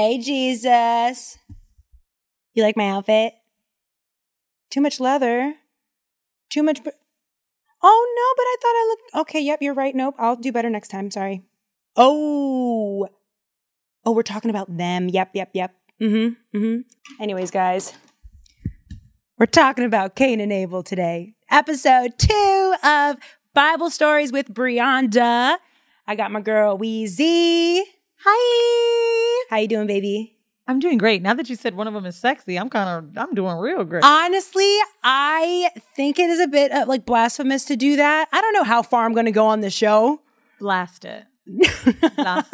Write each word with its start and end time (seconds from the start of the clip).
Hey, 0.00 0.16
Jesus. 0.16 1.36
You 2.54 2.62
like 2.62 2.74
my 2.74 2.88
outfit? 2.88 3.34
Too 4.70 4.80
much 4.80 4.98
leather. 4.98 5.56
Too 6.48 6.62
much. 6.62 6.82
Br- 6.82 6.88
oh, 7.82 8.14
no, 8.16 8.34
but 8.34 8.44
I 8.44 8.56
thought 8.62 8.76
I 8.78 8.86
looked. 8.88 9.28
Okay, 9.28 9.42
yep, 9.42 9.60
you're 9.60 9.74
right. 9.74 9.94
Nope, 9.94 10.14
I'll 10.18 10.36
do 10.36 10.52
better 10.52 10.70
next 10.70 10.88
time. 10.88 11.10
Sorry. 11.10 11.42
Oh. 11.96 13.08
Oh, 14.06 14.12
we're 14.12 14.22
talking 14.22 14.48
about 14.48 14.74
them. 14.74 15.10
Yep, 15.10 15.32
yep, 15.34 15.50
yep. 15.52 15.74
Mm 16.00 16.34
hmm. 16.52 16.58
Mm 16.58 16.60
hmm. 16.62 17.22
Anyways, 17.22 17.50
guys, 17.50 17.92
we're 19.36 19.44
talking 19.44 19.84
about 19.84 20.16
Cain 20.16 20.40
and 20.40 20.50
Abel 20.50 20.82
today. 20.82 21.34
Episode 21.50 22.18
two 22.18 22.74
of 22.82 23.16
Bible 23.52 23.90
Stories 23.90 24.32
with 24.32 24.48
Brianda. 24.48 25.58
I 26.06 26.14
got 26.14 26.32
my 26.32 26.40
girl 26.40 26.78
Wheezy. 26.78 27.84
Hi. 28.22 29.46
How 29.48 29.56
you 29.56 29.68
doing, 29.68 29.86
baby? 29.86 30.36
I'm 30.68 30.78
doing 30.78 30.98
great. 30.98 31.22
Now 31.22 31.34
that 31.34 31.48
you 31.48 31.56
said 31.56 31.74
one 31.74 31.88
of 31.88 31.94
them 31.94 32.04
is 32.04 32.16
sexy, 32.16 32.56
I'm 32.56 32.68
kind 32.68 32.88
of 32.88 33.18
I'm 33.18 33.34
doing 33.34 33.56
real 33.56 33.82
great. 33.84 34.04
Honestly, 34.04 34.76
I 35.02 35.70
think 35.96 36.18
it 36.18 36.28
is 36.28 36.38
a 36.38 36.46
bit 36.46 36.70
uh, 36.70 36.84
like 36.86 37.06
blasphemous 37.06 37.64
to 37.64 37.76
do 37.76 37.96
that. 37.96 38.28
I 38.30 38.40
don't 38.40 38.52
know 38.52 38.62
how 38.62 38.82
far 38.82 39.06
I'm 39.06 39.14
going 39.14 39.26
to 39.26 39.32
go 39.32 39.46
on 39.46 39.60
the 39.60 39.70
show. 39.70 40.20
Blast 40.60 41.06
it. 41.06 41.24
Blast. 42.14 42.52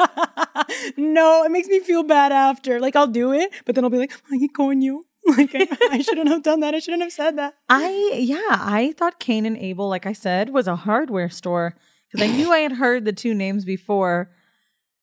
no, 0.97 1.43
it 1.43 1.51
makes 1.51 1.69
me 1.69 1.81
feel 1.81 2.05
bad 2.05 2.31
after. 2.31 2.79
Like 2.79 2.95
I'll 2.95 3.09
do 3.09 3.33
it, 3.33 3.51
but 3.65 3.75
then 3.75 3.83
I'll 3.85 3.91
be 3.91 3.99
like, 3.99 4.13
"Ay, 4.33 4.49
coño." 4.57 5.01
Like 5.37 5.51
I, 5.57 5.67
I 5.91 6.01
shouldn't 6.03 6.29
have 6.29 6.45
done 6.45 6.61
that. 6.61 6.77
I 6.77 6.79
shouldn't 6.79 7.03
have 7.03 7.13
said 7.13 7.37
that. 7.37 7.55
I 7.69 8.13
yeah, 8.15 8.39
I 8.51 8.95
thought 8.97 9.19
Cain 9.19 9.45
and 9.45 9.57
Abel, 9.59 9.89
like 9.89 10.07
I 10.07 10.13
said, 10.13 10.51
was 10.51 10.69
a 10.69 10.77
hardware 10.77 11.29
store 11.29 11.75
because 12.09 12.23
I 12.25 12.33
knew 12.33 12.53
I 12.53 12.61
had 12.61 12.75
heard 12.75 13.05
the 13.05 13.13
two 13.13 13.35
names 13.35 13.65
before, 13.65 14.31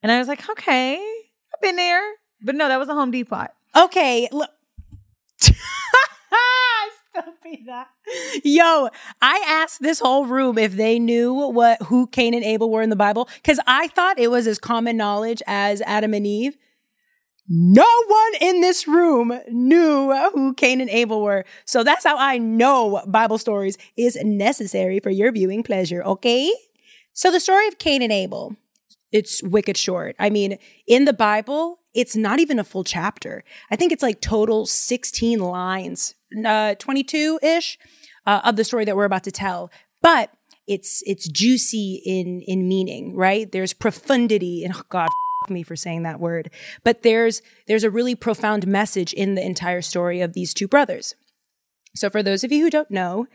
and 0.04 0.12
I 0.12 0.20
was 0.20 0.28
like, 0.28 0.48
okay, 0.50 0.96
I've 1.54 1.62
been 1.62 1.78
there, 1.78 2.04
but 2.42 2.56
no, 2.56 2.68
that 2.68 2.78
was 2.78 2.90
a 2.90 2.94
Home 2.94 3.10
Depot. 3.10 3.48
Okay, 3.76 4.28
look. 4.32 4.50
Stop 5.40 7.36
me 7.46 7.64
that. 7.68 7.88
Yo, 8.44 8.90
I 9.22 9.44
asked 9.48 9.82
this 9.82 10.00
whole 10.00 10.26
room 10.26 10.58
if 10.58 10.74
they 10.74 11.00
knew 11.00 11.34
what 11.34 11.82
who 11.84 12.08
Cain 12.08 12.34
and 12.34 12.44
Abel 12.44 12.70
were 12.70 12.82
in 12.82 12.90
the 12.90 12.96
Bible 12.96 13.30
because 13.36 13.60
I 13.68 13.88
thought 13.88 14.20
it 14.20 14.32
was 14.32 14.48
as 14.48 14.60
common 14.60 14.98
knowledge 14.98 15.42
as 15.48 15.82
Adam 15.84 16.14
and 16.14 16.26
Eve. 16.28 16.58
No 17.48 17.86
one 18.08 18.34
in 18.42 18.62
this 18.62 18.88
room 18.88 19.40
knew 19.50 20.14
who 20.34 20.54
Cain 20.54 20.82
and 20.82 20.90
Abel 20.90 21.22
were. 21.22 21.46
So 21.66 21.84
that's 21.84 22.06
how 22.06 22.18
I 22.18 22.38
know 22.38 23.04
Bible 23.06 23.38
stories 23.38 23.78
is 23.98 24.18
necessary 24.24 25.00
for 25.00 25.10
your 25.10 25.32
viewing 25.32 25.62
pleasure, 25.62 26.04
okay? 26.04 26.52
So 27.12 27.32
the 27.32 27.40
story 27.40 27.68
of 27.68 27.78
Cain 27.78 28.02
and 28.02 28.14
Abel, 28.14 28.56
it's 29.14 29.42
wicked 29.44 29.78
short. 29.78 30.16
I 30.20 30.30
mean, 30.30 30.58
in 30.88 31.06
the 31.06 31.14
Bible, 31.14 31.80
it's 31.94 32.16
not 32.16 32.40
even 32.40 32.60
a 32.60 32.64
full 32.64 32.84
chapter. 32.84 33.44
I 33.70 33.76
think 33.76 33.92
it's 33.92 34.04
like 34.04 34.20
total 34.20 34.66
16 34.66 35.40
lines, 35.40 36.16
uh, 36.44 36.76
22 36.76 37.40
ish 37.42 37.78
uh, 38.26 38.42
of 38.44 38.56
the 38.56 38.64
story 38.64 38.86
that 38.86 38.98
we're 38.98 39.06
about 39.06 39.24
to 39.26 39.32
tell. 39.32 39.72
But 40.02 40.32
it's 40.66 41.04
it's 41.06 41.28
juicy 41.28 42.02
in 42.06 42.42
in 42.42 42.68
meaning, 42.68 43.16
right? 43.16 43.50
There's 43.52 43.74
profundity, 43.74 44.64
and 44.64 44.74
oh 44.76 44.82
God, 44.90 45.10
me 45.50 45.62
for 45.62 45.76
saying 45.76 46.04
that 46.04 46.20
word. 46.20 46.50
But 46.84 47.04
there's 47.04 47.42
there's 47.68 47.84
a 47.84 47.92
really 47.92 48.16
profound 48.16 48.66
message 48.66 49.14
in 49.14 49.36
the 49.36 49.46
entire 49.46 49.82
story 49.82 50.22
of 50.22 50.34
these 50.34 50.54
two 50.54 50.68
brothers. 50.68 51.16
So 51.96 52.10
for 52.10 52.24
those 52.24 52.44
of 52.44 52.52
you 52.52 52.64
who 52.64 52.70
don't 52.72 52.90
know, 52.90 53.28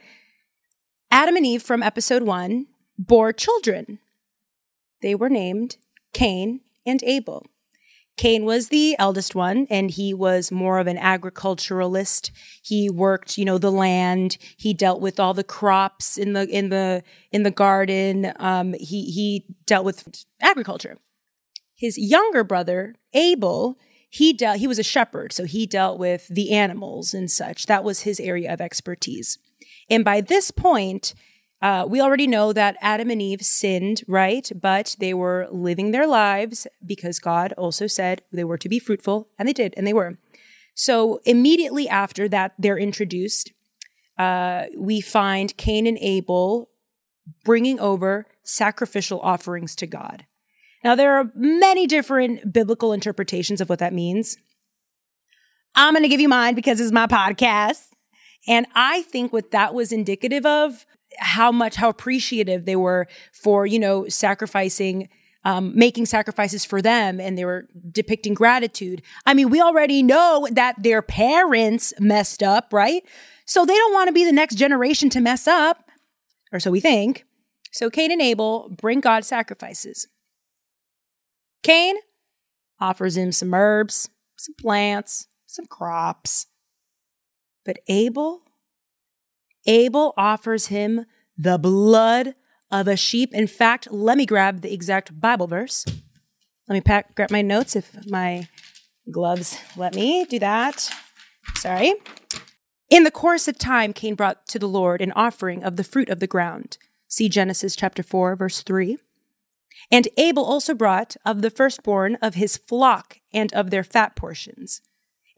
Adam 1.11 1.37
and 1.37 1.47
Eve 1.47 1.63
from 1.63 1.83
episode 1.83 2.23
one 2.23 2.67
bore 2.99 3.33
children. 3.33 4.01
They 5.03 5.15
were 5.15 5.29
named 5.29 5.77
Cain 6.13 6.61
and 6.87 7.03
Abel. 7.05 7.47
Cain 8.17 8.45
was 8.45 8.69
the 8.69 8.97
eldest 8.99 9.37
one 9.37 9.69
and 9.71 9.93
he 9.93 10.13
was 10.13 10.51
more 10.51 10.81
of 10.81 10.89
an 10.89 10.99
agriculturalist. 10.99 12.33
He 12.61 12.91
worked, 12.91 13.39
you 13.39 13.45
know, 13.45 13.59
the 13.59 13.71
land. 13.71 14.39
He 14.57 14.75
dealt 14.75 15.01
with 15.01 15.21
all 15.21 15.35
the 15.35 15.45
crops 15.45 16.19
in 16.19 16.33
the, 16.33 16.47
in 16.49 16.69
the, 16.69 17.05
in 17.31 17.45
the 17.45 17.53
garden. 17.53 18.33
Um, 18.37 18.75
he, 18.75 19.05
he 19.13 19.47
dealt 19.67 19.85
with 19.85 20.27
agriculture. 20.41 20.99
His 21.77 21.97
younger 21.97 22.43
brother, 22.43 22.97
Abel, 23.15 23.79
he 24.11 24.33
dealt, 24.33 24.59
he 24.59 24.67
was 24.67 24.81
a 24.81 24.85
shepherd. 24.85 25.33
So 25.33 25.45
he 25.45 25.65
dealt 25.65 26.01
with 26.01 26.27
the 26.27 26.51
animals 26.51 27.15
and 27.15 27.31
such. 27.31 27.67
That 27.67 27.85
was 27.85 28.01
his 28.01 28.19
area 28.19 28.53
of 28.53 28.61
expertise. 28.61 29.39
And 29.89 30.05
by 30.05 30.21
this 30.23 30.51
point, 30.51 31.15
uh, 31.61 31.85
we 31.89 32.01
already 32.01 32.27
know 32.27 32.53
that 32.53 32.77
Adam 32.81 33.11
and 33.11 33.21
Eve 33.21 33.43
sinned, 33.43 34.03
right? 34.07 34.51
But 34.55 34.97
they 35.01 35.13
were 35.13 35.49
living 35.51 35.91
their 35.91 36.07
lives 36.07 36.67
because 36.85 37.19
God 37.19 37.53
also 37.55 37.87
said 37.87 38.23
they 38.33 38.45
were 38.45 38.59
to 38.59 38.69
be 38.69 38.79
fruitful, 38.79 39.29
and 39.39 39.49
they 39.49 39.53
did, 39.53 39.75
and 39.77 39.87
they 39.87 39.93
were. 39.93 40.19
So 40.75 41.21
immediately 41.25 41.89
after 41.89 42.29
that, 42.29 42.55
they're 42.59 42.79
introduced. 42.79 43.53
Uh, 44.17 44.67
we 44.77 45.01
find 45.01 45.57
Cain 45.57 45.87
and 45.87 45.99
Abel 46.01 46.71
bringing 47.45 47.81
over 47.81 48.27
sacrificial 48.45 49.21
offerings 49.21 49.75
to 49.77 49.87
God. 49.87 50.27
Now, 50.85 50.95
there 50.95 51.17
are 51.17 51.33
many 51.35 51.89
different 51.89 52.53
biblical 52.53 52.93
interpretations 52.93 53.61
of 53.61 53.69
what 53.69 53.81
that 53.81 53.93
means. 53.93 54.37
I'm 55.75 55.93
going 55.93 56.05
to 56.05 56.09
give 56.09 56.21
you 56.21 56.29
mine 56.29 56.55
because 56.55 56.81
it's 56.81 56.93
my 56.93 57.07
podcast. 57.07 57.89
And 58.47 58.67
I 58.75 59.03
think 59.03 59.33
what 59.33 59.51
that 59.51 59.75
was 59.75 59.93
indicative 59.93 60.47
of 60.47 60.87
how 61.19 61.51
much, 61.51 61.77
how 61.77 61.89
appreciative 61.89 62.65
they 62.65 62.77
were 62.77 63.07
for, 63.33 63.67
you 63.67 63.79
know, 63.79 64.09
sacrificing, 64.09 65.09
um, 65.45 65.73
making 65.75 66.07
sacrifices 66.07 66.65
for 66.65 66.83
them 66.83 67.21
and 67.21 67.39
they 67.39 67.45
were 67.45 67.67
depicting 67.91 68.35
gratitude. 68.35 69.03
I 69.25 69.35
mean, 69.35 69.51
we 69.51 69.61
already 69.61 70.03
know 70.03 70.47
that 70.51 70.83
their 70.83 71.03
parents 71.03 71.95
messed 71.99 72.43
up, 72.43 72.73
right? 72.73 73.03
So 73.47 73.65
they 73.65 73.75
don't 73.75 73.95
want 73.95 74.09
to 74.09 74.13
be 74.13 74.25
the 74.25 74.33
next 74.33 74.57
generation 74.57 75.09
to 75.11 75.21
mess 75.21 75.49
up, 75.49 75.91
or 76.53 76.61
so 76.61 76.71
we 76.71 76.81
think. 76.81 77.25
So 77.73 77.89
Cain 77.89 78.13
and 78.13 78.21
Abel 78.21 78.75
bring 78.79 79.01
God 79.01 79.25
sacrifices. 79.25 80.07
Cain 81.63 81.97
offers 82.81 83.17
him 83.17 83.33
some 83.33 83.55
herbs, 83.55 84.09
some 84.37 84.55
plants, 84.55 85.29
some 85.47 85.67
crops. 85.67 86.47
But 87.65 87.79
Abel, 87.89 88.43
Abel 89.67 90.15
offers 90.17 90.67
him 90.67 91.07
the 91.37 91.59
blood 91.59 92.35
of 92.71 92.89
a 92.89 92.97
sheep. 92.97 93.33
In 93.33 93.47
fact, 93.47 93.91
let 93.91 94.19
me 94.19 94.27
grab 94.27 94.61
the 94.61 94.73
exact 94.73 95.21
Bible 95.21 95.47
verse. 95.47 95.85
Let 96.69 96.75
me 96.75 96.81
pack, 96.81 97.15
grab 97.15 97.31
my 97.31 97.43
notes 97.43 97.77
if 97.77 98.07
my 98.07 98.49
gloves 99.11 99.59
let 99.77 99.95
me 99.95 100.25
do 100.25 100.39
that. 100.39 100.91
Sorry. 101.57 101.95
In 102.91 103.05
the 103.05 103.11
course 103.11 103.49
of 103.49 103.59
time, 103.59 103.93
Cain 103.93 104.15
brought 104.15 104.47
to 104.49 104.59
the 104.59 104.69
Lord 104.69 105.01
an 105.01 105.13
offering 105.13 105.63
of 105.63 105.77
the 105.77 105.85
fruit 105.85 106.09
of 106.09 106.21
the 106.21 106.27
ground. 106.27 106.79
See 107.07 107.29
Genesis 107.29 107.77
chapter 107.77 108.03
4, 108.03 108.37
verse 108.37 108.63
3. 108.63 108.99
And 109.91 110.09
Abel 110.17 110.45
also 110.45 110.75
brought 110.75 111.17
of 111.25 111.43
the 111.43 111.51
firstborn 111.51 112.17
of 112.17 112.35
his 112.35 112.57
flock 112.57 113.21
and 113.33 113.53
of 113.55 113.71
their 113.71 113.85
fat 113.85 114.17
portions. 114.17 114.83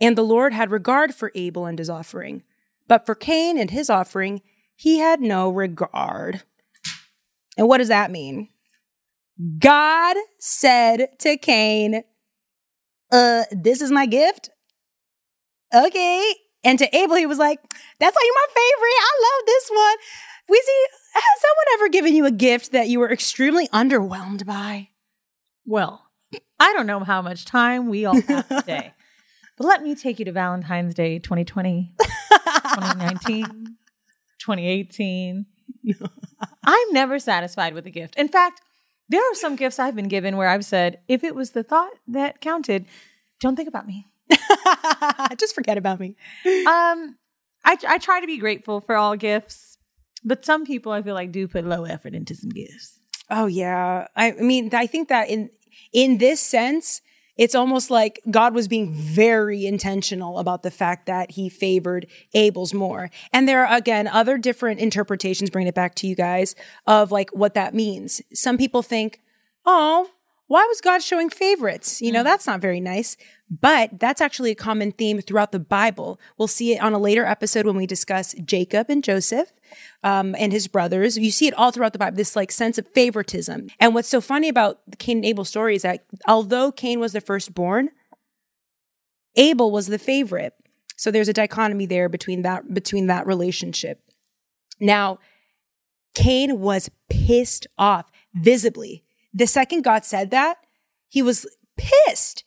And 0.01 0.17
the 0.17 0.23
Lord 0.23 0.53
had 0.53 0.71
regard 0.71 1.15
for 1.15 1.31
Abel 1.35 1.67
and 1.67 1.79
his 1.79 1.91
offering. 1.91 2.43
But 2.91 3.06
for 3.06 3.15
Cain 3.15 3.56
and 3.56 3.71
his 3.71 3.89
offering, 3.89 4.43
he 4.75 4.99
had 4.99 5.21
no 5.21 5.49
regard. 5.49 6.43
And 7.56 7.69
what 7.69 7.78
does 7.78 7.87
that 7.87 8.11
mean? 8.11 8.49
God 9.61 10.17
said 10.41 11.11
to 11.21 11.37
Cain, 11.37 12.03
uh, 13.12 13.45
this 13.53 13.81
is 13.81 13.93
my 13.93 14.06
gift. 14.06 14.51
Okay. 15.73 16.34
And 16.65 16.81
to 16.81 16.97
Abel, 16.97 17.15
he 17.15 17.27
was 17.27 17.39
like, 17.39 17.61
that's 18.01 18.17
why 18.17 18.23
you're 18.25 18.34
my 18.34 18.47
favorite. 18.49 18.99
I 18.99 19.21
love 19.22 19.47
this 19.47 19.71
one. 19.71 19.97
Weezy, 20.51 21.15
has 21.15 21.41
someone 21.41 21.75
ever 21.75 21.89
given 21.91 22.16
you 22.16 22.27
a 22.27 22.33
gift 22.33 22.72
that 22.72 22.89
you 22.89 22.98
were 22.98 23.13
extremely 23.13 23.69
underwhelmed 23.69 24.45
by? 24.45 24.89
Well, 25.65 26.10
I 26.59 26.72
don't 26.72 26.89
know 26.89 27.04
how 27.04 27.22
much 27.22 27.45
time 27.45 27.89
we 27.89 28.04
all 28.04 28.21
have 28.21 28.48
today, 28.48 28.95
but 29.60 29.66
let 29.66 29.83
me 29.83 29.95
take 29.95 30.18
you 30.18 30.24
to 30.24 30.33
Valentine's 30.33 30.95
Day 30.95 31.18
2020, 31.18 31.92
2019, 31.98 33.45
2018. 34.39 35.45
I'm 36.65 36.92
never 36.92 37.18
satisfied 37.18 37.74
with 37.74 37.86
a 37.86 37.91
gift. 37.91 38.16
In 38.16 38.28
fact, 38.28 38.62
there 39.10 39.21
are 39.21 39.34
some 39.34 39.57
gifts 39.57 39.78
I've 39.78 39.95
been 39.95 40.09
given 40.09 40.39
where 40.39 40.48
I've 40.48 40.65
said, 40.65 41.01
if 41.09 41.22
it 41.22 41.34
was 41.34 41.51
the 41.51 41.62
thought 41.62 41.91
that 42.09 42.41
counted, 42.41 42.86
don't 43.39 43.54
think 43.54 43.68
about 43.68 43.86
me. 43.86 44.07
Just 45.39 45.54
forget 45.54 45.77
about 45.77 46.01
me. 46.01 46.16
Um, 46.47 47.18
I, 47.63 47.77
I 47.86 47.98
try 47.98 48.22
to 48.22 48.27
be 48.27 48.39
grateful 48.39 48.80
for 48.80 48.97
all 48.97 49.15
gifts, 49.15 49.77
but 50.24 50.42
some 50.42 50.65
people 50.65 50.91
I 50.91 51.03
feel 51.03 51.15
like 51.15 51.33
do 51.33 51.47
put 51.47 51.66
low 51.66 51.84
effort 51.84 52.15
into 52.15 52.34
some 52.34 52.48
gifts. 52.48 52.98
Oh 53.28 53.45
yeah. 53.45 54.06
I 54.16 54.33
mean, 54.33 54.74
I 54.74 54.86
think 54.86 55.10
that 55.10 55.28
in 55.28 55.51
in 55.92 56.16
this 56.16 56.41
sense, 56.41 57.03
it's 57.41 57.54
almost 57.54 57.91
like 57.91 58.21
God 58.31 58.53
was 58.53 58.69
being 58.69 58.92
very 58.92 59.65
intentional 59.65 60.39
about 60.39 60.63
the 60.63 60.71
fact 60.71 61.07
that 61.07 61.31
he 61.31 61.48
favored 61.48 62.07
Abel's 62.34 62.75
more. 62.75 63.09
And 63.33 63.48
there 63.48 63.65
are 63.65 63.77
again 63.78 64.07
other 64.07 64.37
different 64.37 64.78
interpretations 64.78 65.48
bring 65.48 65.66
it 65.66 65.75
back 65.75 65.95
to 65.97 66.07
you 66.07 66.15
guys 66.15 66.54
of 66.87 67.10
like 67.10 67.31
what 67.31 67.54
that 67.54 67.72
means. 67.75 68.21
Some 68.34 68.59
people 68.59 68.83
think, 68.83 69.22
"Oh, 69.65 70.10
why 70.51 70.67
was 70.67 70.81
God 70.81 71.01
showing 71.01 71.31
favorites? 71.31 72.03
You 72.03 72.11
know, 72.11 72.25
that's 72.25 72.45
not 72.45 72.61
very 72.61 72.81
nice. 72.81 73.17
But 73.49 74.01
that's 74.01 74.21
actually 74.21 74.51
a 74.51 74.57
common 74.57 74.91
theme 74.91 75.21
throughout 75.21 75.53
the 75.53 75.61
Bible. 75.61 76.19
We'll 76.37 76.49
see 76.49 76.75
it 76.75 76.83
on 76.83 76.93
a 76.93 76.99
later 76.99 77.25
episode 77.25 77.67
when 77.67 77.77
we 77.77 77.87
discuss 77.87 78.35
Jacob 78.45 78.87
and 78.91 79.05
Joseph 79.05 79.53
um, 80.03 80.35
and 80.37 80.53
his 80.53 80.67
brothers. 80.67 81.17
You 81.17 81.31
see 81.31 81.47
it 81.47 81.55
all 81.55 81.71
throughout 81.71 81.93
the 81.93 82.01
Bible, 82.01 82.17
this 82.17 82.35
like 82.35 82.51
sense 82.51 82.79
of 82.79 82.89
favoritism. 82.89 83.69
And 83.79 83.95
what's 83.95 84.09
so 84.09 84.21
funny 84.21 84.49
about 84.49 84.81
the 84.89 84.97
Cain 84.97 85.19
and 85.19 85.25
Abel 85.25 85.45
story 85.45 85.77
is 85.77 85.83
that 85.83 86.05
although 86.27 86.73
Cain 86.73 86.99
was 86.99 87.13
the 87.13 87.21
firstborn, 87.21 87.91
Abel 89.37 89.71
was 89.71 89.87
the 89.87 90.01
favorite. 90.01 90.55
So 90.97 91.13
there's 91.13 91.29
a 91.29 91.33
dichotomy 91.33 91.87
there 91.87 92.09
between 92.09 92.43
that 92.43 92.75
between 92.75 93.07
that 93.07 93.25
relationship. 93.25 94.03
Now, 94.81 95.21
Cain 96.13 96.59
was 96.59 96.91
pissed 97.09 97.69
off 97.79 98.11
visibly. 98.35 99.05
The 99.32 99.47
second 99.47 99.82
God 99.82 100.04
said 100.04 100.30
that, 100.30 100.59
he 101.09 101.22
was 101.22 101.47
pissed. 101.77 102.44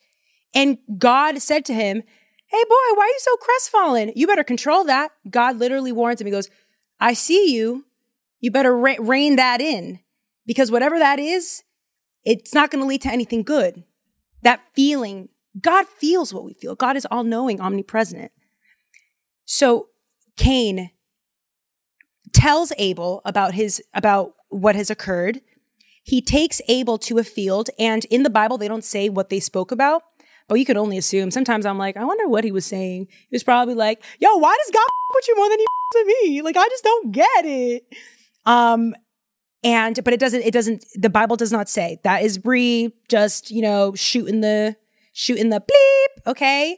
And 0.54 0.78
God 0.98 1.40
said 1.42 1.64
to 1.66 1.74
him, 1.74 2.02
Hey, 2.46 2.64
boy, 2.64 2.94
why 2.94 3.04
are 3.04 3.08
you 3.08 3.18
so 3.18 3.36
crestfallen? 3.36 4.12
You 4.14 4.26
better 4.26 4.44
control 4.44 4.84
that. 4.84 5.10
God 5.28 5.56
literally 5.56 5.92
warns 5.92 6.20
him. 6.20 6.26
He 6.26 6.30
goes, 6.30 6.50
I 7.00 7.14
see 7.14 7.52
you. 7.52 7.84
You 8.40 8.50
better 8.50 8.76
re- 8.76 8.98
rein 9.00 9.36
that 9.36 9.60
in 9.60 10.00
because 10.46 10.70
whatever 10.70 10.98
that 10.98 11.18
is, 11.18 11.62
it's 12.24 12.54
not 12.54 12.70
going 12.70 12.82
to 12.82 12.86
lead 12.86 13.02
to 13.02 13.12
anything 13.12 13.42
good. 13.42 13.84
That 14.42 14.60
feeling, 14.74 15.30
God 15.60 15.86
feels 15.86 16.32
what 16.32 16.44
we 16.44 16.54
feel. 16.54 16.74
God 16.74 16.96
is 16.96 17.06
all 17.10 17.24
knowing, 17.24 17.60
omnipresent. 17.60 18.30
So 19.46 19.88
Cain 20.36 20.90
tells 22.32 22.72
Abel 22.78 23.22
about 23.24 23.54
his, 23.54 23.82
about 23.94 24.34
what 24.48 24.76
has 24.76 24.90
occurred. 24.90 25.40
He 26.04 26.22
takes 26.22 26.60
Abel 26.68 26.98
to 26.98 27.18
a 27.18 27.24
field 27.24 27.70
and 27.78 28.04
in 28.06 28.22
the 28.22 28.30
Bible, 28.30 28.58
they 28.58 28.68
don't 28.68 28.84
say 28.84 29.08
what 29.08 29.28
they 29.28 29.40
spoke 29.40 29.72
about 29.72 30.02
but 30.48 30.58
you 30.58 30.64
could 30.64 30.76
only 30.76 30.98
assume. 30.98 31.30
Sometimes 31.30 31.64
I'm 31.64 31.78
like, 31.78 31.96
I 31.96 32.04
wonder 32.04 32.28
what 32.28 32.44
he 32.44 32.52
was 32.52 32.66
saying. 32.66 33.08
He 33.10 33.34
was 33.34 33.42
probably 33.42 33.74
like, 33.74 34.02
yo, 34.18 34.36
why 34.36 34.56
does 34.62 34.70
God 34.72 34.86
with 35.14 35.28
you 35.28 35.36
more 35.36 35.48
than 35.48 35.58
he 35.58 35.66
with 35.94 36.06
me? 36.06 36.42
Like, 36.42 36.56
I 36.56 36.68
just 36.68 36.84
don't 36.84 37.12
get 37.12 37.44
it. 37.44 37.86
Um, 38.44 38.94
and, 39.62 39.98
but 40.04 40.12
it 40.12 40.20
doesn't, 40.20 40.42
it 40.42 40.52
doesn't, 40.52 40.84
the 40.94 41.08
Bible 41.08 41.36
does 41.36 41.52
not 41.52 41.68
say 41.68 41.98
that 42.04 42.22
is 42.22 42.36
Brie 42.36 42.92
just, 43.08 43.50
you 43.50 43.62
know, 43.62 43.94
shooting 43.94 44.42
the, 44.42 44.76
shooting 45.14 45.48
the 45.48 45.60
bleep. 45.60 46.30
Okay. 46.30 46.76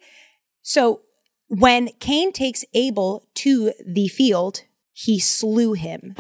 So 0.62 1.00
when 1.49 1.88
Cain 1.99 2.32
takes 2.32 2.64
Abel 2.75 3.26
to 3.34 3.73
the 3.84 4.06
field, 4.06 4.62
he 4.93 5.19
slew 5.19 5.73
him. 5.73 6.14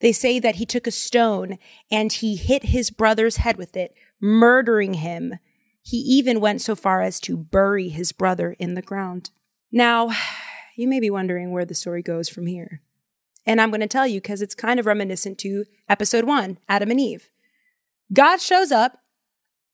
They 0.00 0.12
say 0.12 0.38
that 0.38 0.56
he 0.56 0.66
took 0.66 0.86
a 0.86 0.90
stone 0.90 1.58
and 1.90 2.12
he 2.12 2.36
hit 2.36 2.64
his 2.64 2.90
brother's 2.90 3.38
head 3.38 3.56
with 3.56 3.76
it, 3.76 3.94
murdering 4.20 4.94
him. 4.94 5.34
He 5.82 5.98
even 5.98 6.40
went 6.40 6.60
so 6.60 6.74
far 6.74 7.02
as 7.02 7.20
to 7.20 7.36
bury 7.36 7.88
his 7.88 8.12
brother 8.12 8.56
in 8.58 8.74
the 8.74 8.82
ground. 8.82 9.30
Now, 9.72 10.10
you 10.76 10.86
may 10.88 11.00
be 11.00 11.10
wondering 11.10 11.50
where 11.50 11.64
the 11.64 11.74
story 11.74 12.02
goes 12.02 12.28
from 12.28 12.46
here. 12.46 12.82
And 13.46 13.60
I'm 13.60 13.70
going 13.70 13.80
to 13.80 13.86
tell 13.86 14.06
you 14.06 14.20
because 14.20 14.42
it's 14.42 14.54
kind 14.54 14.80
of 14.80 14.86
reminiscent 14.86 15.38
to 15.38 15.64
episode 15.88 16.24
one 16.24 16.58
Adam 16.68 16.90
and 16.90 17.00
Eve. 17.00 17.30
God 18.12 18.40
shows 18.40 18.72
up, 18.72 18.98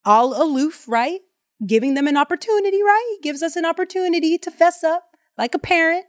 all 0.04 0.40
aloof, 0.40 0.86
right? 0.86 1.20
Giving 1.66 1.94
them 1.94 2.06
an 2.06 2.16
opportunity, 2.16 2.82
right? 2.82 3.16
He 3.16 3.22
gives 3.22 3.42
us 3.42 3.56
an 3.56 3.64
opportunity 3.64 4.36
to 4.38 4.50
fess 4.50 4.84
up 4.84 5.16
like 5.38 5.54
a 5.54 5.58
parent. 5.58 6.06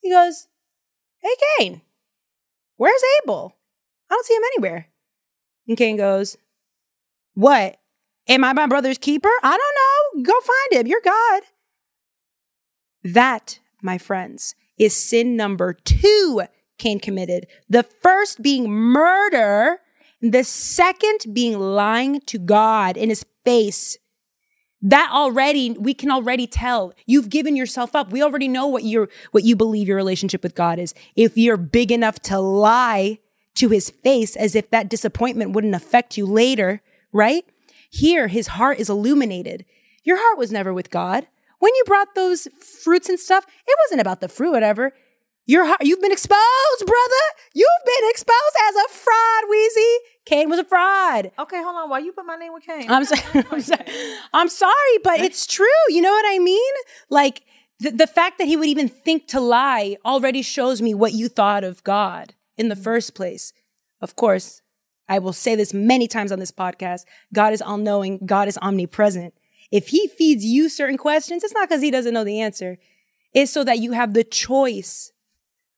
He 0.00 0.10
goes, 0.10 0.48
Hey, 1.18 1.34
Cain, 1.58 1.82
where's 2.80 3.02
Abel? 3.22 3.54
I 4.10 4.14
don't 4.14 4.24
see 4.24 4.34
him 4.34 4.42
anywhere. 4.54 4.86
And 5.68 5.76
Cain 5.76 5.98
goes, 5.98 6.38
what? 7.34 7.76
Am 8.26 8.42
I 8.42 8.54
my 8.54 8.66
brother's 8.66 8.96
keeper? 8.96 9.28
I 9.42 9.58
don't 9.58 10.22
know. 10.22 10.22
Go 10.24 10.40
find 10.40 10.80
him. 10.80 10.86
You're 10.86 11.02
God. 11.04 11.42
That, 13.04 13.58
my 13.82 13.98
friends, 13.98 14.54
is 14.78 14.96
sin 14.96 15.36
number 15.36 15.74
two 15.74 16.42
Cain 16.78 17.00
committed. 17.00 17.48
The 17.68 17.82
first 17.82 18.40
being 18.40 18.70
murder, 18.70 19.80
the 20.22 20.42
second 20.42 21.34
being 21.34 21.58
lying 21.58 22.22
to 22.22 22.38
God 22.38 22.96
in 22.96 23.10
his 23.10 23.26
face. 23.44 23.98
That 24.82 25.10
already, 25.12 25.72
we 25.72 25.92
can 25.92 26.10
already 26.10 26.46
tell. 26.46 26.94
You've 27.04 27.28
given 27.28 27.54
yourself 27.54 27.94
up. 27.94 28.10
We 28.10 28.22
already 28.22 28.48
know 28.48 28.66
what 28.66 28.82
you 28.82 29.08
what 29.30 29.44
you 29.44 29.54
believe 29.54 29.88
your 29.88 29.96
relationship 29.96 30.42
with 30.42 30.54
God 30.54 30.78
is. 30.78 30.94
If 31.14 31.36
you're 31.36 31.58
big 31.58 31.92
enough 31.92 32.18
to 32.22 32.38
lie 32.38 33.18
to 33.56 33.68
his 33.68 33.90
face 33.90 34.36
as 34.36 34.54
if 34.54 34.70
that 34.70 34.88
disappointment 34.88 35.52
wouldn't 35.52 35.74
affect 35.74 36.16
you 36.16 36.24
later, 36.24 36.80
right? 37.12 37.44
Here, 37.90 38.28
his 38.28 38.48
heart 38.48 38.78
is 38.78 38.88
illuminated. 38.88 39.66
Your 40.02 40.16
heart 40.18 40.38
was 40.38 40.52
never 40.52 40.72
with 40.72 40.90
God. 40.90 41.26
When 41.58 41.74
you 41.74 41.84
brought 41.84 42.14
those 42.14 42.48
fruits 42.58 43.10
and 43.10 43.20
stuff, 43.20 43.44
it 43.66 43.76
wasn't 43.84 44.00
about 44.00 44.20
the 44.20 44.28
fruit, 44.28 44.52
whatever. 44.52 44.94
Your 45.46 45.64
heart, 45.64 45.80
you've 45.82 46.00
been 46.00 46.12
exposed, 46.12 46.86
brother. 46.86 47.24
You've 47.54 47.68
been 47.84 48.10
exposed 48.10 48.56
as 48.68 48.76
a 48.76 48.88
fraud, 48.88 49.44
Weezy. 49.50 49.94
Cain 50.26 50.48
was 50.48 50.58
a 50.58 50.64
fraud. 50.64 51.32
Okay, 51.38 51.62
hold 51.62 51.76
on. 51.76 51.90
Why 51.90 51.98
you 51.98 52.12
put 52.12 52.24
my 52.24 52.36
name 52.36 52.52
with 52.52 52.64
Cain? 52.64 52.90
I'm 52.90 53.04
sorry. 53.04 53.44
I'm 53.50 53.60
sorry. 53.60 53.84
I'm 54.32 54.48
sorry, 54.48 54.98
but 55.02 55.20
it's 55.20 55.46
true. 55.46 55.66
You 55.88 56.02
know 56.02 56.12
what 56.12 56.24
I 56.28 56.38
mean? 56.38 56.72
Like 57.08 57.42
the, 57.80 57.90
the 57.90 58.06
fact 58.06 58.38
that 58.38 58.46
he 58.46 58.56
would 58.56 58.68
even 58.68 58.88
think 58.88 59.26
to 59.28 59.40
lie 59.40 59.96
already 60.04 60.42
shows 60.42 60.80
me 60.80 60.94
what 60.94 61.14
you 61.14 61.28
thought 61.28 61.64
of 61.64 61.82
God 61.82 62.34
in 62.56 62.68
the 62.68 62.74
mm-hmm. 62.74 62.84
first 62.84 63.14
place. 63.14 63.52
Of 64.00 64.16
course, 64.16 64.62
I 65.08 65.18
will 65.18 65.32
say 65.32 65.56
this 65.56 65.74
many 65.74 66.06
times 66.06 66.30
on 66.30 66.38
this 66.38 66.52
podcast. 66.52 67.04
God 67.32 67.52
is 67.52 67.62
all 67.62 67.78
knowing. 67.78 68.20
God 68.24 68.46
is 68.46 68.58
omnipresent. 68.62 69.34
If 69.72 69.88
he 69.88 70.08
feeds 70.08 70.44
you 70.44 70.68
certain 70.68 70.96
questions, 70.96 71.42
it's 71.42 71.54
not 71.54 71.68
because 71.68 71.82
he 71.82 71.90
doesn't 71.90 72.14
know 72.14 72.24
the 72.24 72.40
answer. 72.40 72.78
It's 73.32 73.52
so 73.52 73.64
that 73.64 73.78
you 73.78 73.92
have 73.92 74.14
the 74.14 74.24
choice 74.24 75.12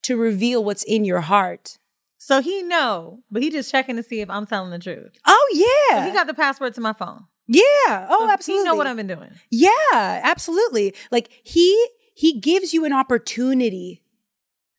to 0.02 0.16
reveal 0.16 0.64
what's 0.64 0.82
in 0.82 1.04
your 1.04 1.20
heart. 1.20 1.78
So 2.19 2.40
he 2.40 2.62
know, 2.62 3.20
but 3.31 3.43
he 3.43 3.50
just 3.50 3.70
checking 3.70 3.96
to 3.96 4.02
see 4.02 4.20
if 4.20 4.31
I'm 4.31 4.46
telling 4.46 4.70
the 4.70 4.78
truth. 4.78 5.12
Oh 5.26 5.49
yeah. 5.90 6.04
So 6.04 6.06
he 6.06 6.12
got 6.12 6.26
the 6.26 6.34
password 6.34 6.75
to 6.75 6.81
my 6.81 6.93
phone. 6.93 7.25
Yeah. 7.49 7.62
Oh, 8.08 8.26
So 8.26 8.31
absolutely. 8.31 8.64
He 8.64 8.69
know 8.70 8.76
what 8.76 8.87
I've 8.87 8.96
been 8.96 9.08
doing. 9.08 9.31
Yeah, 9.50 9.70
absolutely. 9.93 10.94
Like 11.10 11.31
he 11.43 11.88
he 12.14 12.38
gives 12.38 12.72
you 12.72 12.84
an 12.84 12.93
opportunity 12.93 14.02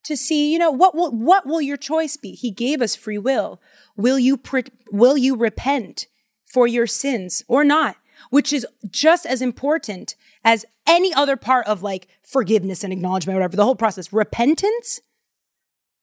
to 0.05 0.15
see, 0.17 0.51
you 0.51 0.59
know, 0.59 0.71
what 0.71 0.95
will 0.95 1.11
what 1.11 1.45
will 1.45 1.61
your 1.61 1.77
choice 1.77 2.15
be? 2.17 2.31
He 2.31 2.51
gave 2.51 2.81
us 2.81 2.95
free 2.95 3.17
will. 3.17 3.61
Will 3.97 4.19
you 4.19 4.37
pre- 4.37 4.63
will 4.91 5.17
you 5.17 5.35
repent 5.35 6.07
for 6.45 6.67
your 6.67 6.87
sins 6.87 7.43
or 7.47 7.63
not? 7.63 7.97
Which 8.29 8.53
is 8.53 8.65
just 8.89 9.25
as 9.25 9.41
important 9.41 10.15
as 10.45 10.65
any 10.87 11.13
other 11.13 11.35
part 11.35 11.67
of 11.67 11.83
like 11.83 12.07
forgiveness 12.23 12.83
and 12.83 12.93
acknowledgement, 12.93 13.35
whatever, 13.35 13.55
the 13.57 13.65
whole 13.65 13.75
process. 13.75 14.13
Repentance. 14.13 15.01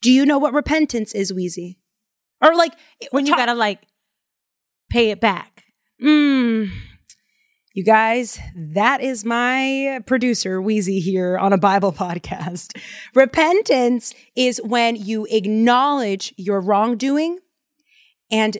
Do 0.02 0.11
you 0.11 0.25
know 0.25 0.38
what 0.38 0.52
repentance 0.54 1.14
is, 1.14 1.33
Wheezy? 1.33 1.78
Or 2.42 2.54
like 2.54 2.73
When 3.11 3.26
you 3.26 3.33
ta- 3.33 3.38
gotta 3.38 3.54
like 3.54 3.80
pay 4.90 5.11
it 5.11 5.21
back. 5.21 5.64
Mm. 6.02 6.71
You 7.75 7.85
guys, 7.85 8.38
that 8.75 9.00
is 9.00 9.25
my 9.25 10.00
producer, 10.07 10.61
Wheezy, 10.61 10.99
here 10.99 11.38
on 11.38 11.52
a 11.52 11.59
Bible 11.59 11.92
podcast. 12.04 12.76
Repentance 13.14 14.14
is 14.35 14.61
when 14.64 14.97
you 14.97 15.26
acknowledge 15.30 16.35
your 16.37 16.61
wrongdoing 16.61 17.38
and 18.30 18.59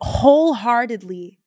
wholeheartedly 0.00 1.38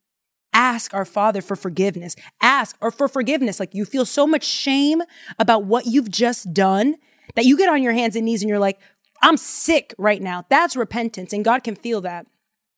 ask 0.53 0.93
our 0.93 1.05
Father 1.05 1.41
for 1.41 1.55
forgiveness. 1.55 2.15
Ask 2.41 2.77
or 2.79 2.91
for 2.91 3.07
forgiveness. 3.07 3.59
Like 3.59 3.73
you 3.73 3.85
feel 3.85 4.05
so 4.05 4.27
much 4.27 4.43
shame 4.43 5.01
about 5.39 5.65
what 5.65 5.87
you've 5.87 6.11
just 6.11 6.53
done 6.53 6.95
that 7.35 7.45
you 7.45 7.57
get 7.57 7.69
on 7.69 7.81
your 7.81 7.93
hands 7.93 8.15
and 8.15 8.25
knees 8.25 8.43
and 8.43 8.49
you're 8.49 8.59
like, 8.59 8.79
I'm 9.23 9.37
sick 9.37 9.95
right 9.97 10.21
now. 10.21 10.45
That's 10.49 10.75
repentance, 10.75 11.33
and 11.33 11.43
God 11.43 11.63
can 11.63 11.75
feel 11.75 12.01
that. 12.01 12.27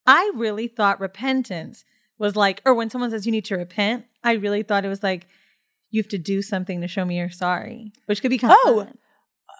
I 0.08 0.32
really 0.36 0.68
thought 0.68 1.00
repentance 1.02 1.84
was 2.18 2.36
like, 2.36 2.62
or 2.66 2.74
when 2.74 2.90
someone 2.90 3.10
says 3.12 3.26
you 3.26 3.32
need 3.32 3.46
to 3.46 3.56
repent, 3.58 4.06
I 4.24 4.34
really 4.34 4.64
thought 4.64 4.86
it 4.86 4.90
was 4.90 5.04
like 5.04 5.28
you 5.90 6.02
have 6.02 6.08
to 6.10 6.18
do 6.18 6.42
something 6.42 6.80
to 6.82 6.88
show 6.88 7.04
me 7.04 7.18
you're 7.18 7.30
sorry, 7.30 7.92
which 8.06 8.22
could 8.22 8.30
be 8.30 8.38
kind 8.38 8.54
of 8.54 8.60
Oh, 8.66 8.86
fun. 8.86 8.98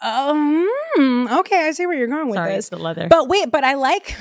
Um, 0.04 1.28
okay, 1.40 1.68
I 1.68 1.72
see 1.72 1.86
where 1.88 1.98
you're 1.98 2.08
going 2.08 2.28
with 2.28 2.36
sorry, 2.36 2.54
this. 2.56 2.70
the 2.70 2.78
leather. 2.78 3.08
But 3.10 3.28
wait, 3.28 3.50
but 3.50 3.64
I 3.64 3.74
like 3.76 4.16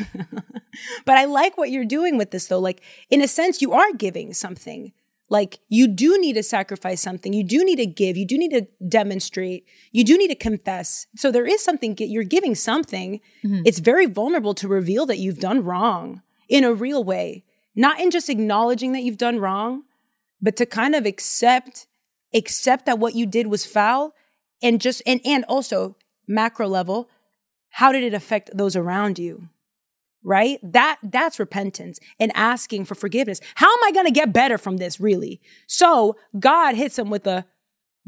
but 1.05 1.17
I 1.19 1.25
like 1.27 1.59
what 1.59 1.71
you're 1.71 1.85
doing 1.85 2.17
with 2.17 2.31
this 2.31 2.47
though. 2.47 2.61
Like 2.61 2.81
in 3.11 3.21
a 3.21 3.29
sense 3.29 3.61
you 3.61 3.73
are 3.73 3.93
giving 3.93 4.33
something. 4.33 4.93
Like 5.31 5.59
you 5.69 5.89
do 5.89 6.19
need 6.19 6.35
to 6.35 6.43
sacrifice 6.43 7.01
something. 7.01 7.33
You 7.33 7.45
do 7.45 7.65
need 7.65 7.77
to 7.77 7.87
give. 7.87 8.17
You 8.17 8.27
do 8.27 8.37
need 8.37 8.51
to 8.51 8.67
demonstrate. 8.87 9.67
You 9.91 10.05
do 10.05 10.19
need 10.19 10.29
to 10.29 10.35
confess. 10.35 11.07
So 11.17 11.31
there 11.31 11.47
is 11.47 11.63
something 11.63 11.97
you're 11.99 12.25
giving 12.25 12.55
something. 12.55 13.21
Mhm. 13.43 13.63
It's 13.65 13.79
very 13.79 14.07
vulnerable 14.07 14.55
to 14.55 14.69
reveal 14.69 15.07
that 15.07 15.19
you've 15.19 15.41
done 15.41 15.65
wrong 15.65 16.23
in 16.49 16.63
a 16.63 16.75
real 16.75 17.03
way. 17.03 17.45
Not 17.75 18.01
in 18.01 18.11
just 18.11 18.29
acknowledging 18.29 18.93
that 18.93 19.03
you've 19.03 19.19
done 19.19 19.41
wrong, 19.41 19.85
but 20.41 20.57
to 20.57 20.67
kind 20.67 20.95
of 20.95 21.07
accept 21.07 21.87
accept 22.35 22.85
that 22.87 22.99
what 22.99 23.15
you 23.15 23.27
did 23.27 23.47
was 23.47 23.65
foul 23.65 24.13
and 24.63 24.81
just 24.81 25.01
and 25.07 25.21
and 25.25 25.45
also 25.45 25.97
macro 26.27 26.67
level 26.67 27.09
how 27.69 27.93
did 27.93 28.03
it 28.03 28.13
affect 28.15 28.51
those 28.57 28.75
around 28.75 29.19
you 29.19 29.49
right? 30.25 30.59
That 30.63 30.99
that's 31.03 31.39
repentance 31.39 32.01
and 32.19 32.33
asking 32.35 32.87
for 32.87 32.95
forgiveness. 32.95 33.41
How 33.55 33.71
am 33.71 33.85
I 33.85 33.93
going 33.93 34.07
to 34.07 34.13
get 34.13 34.33
better 34.33 34.59
from 34.59 34.79
this 34.79 34.99
really? 34.99 35.41
So, 35.67 36.17
God 36.39 36.75
hits 36.75 36.99
him 36.99 37.11
with 37.11 37.27
a 37.27 37.45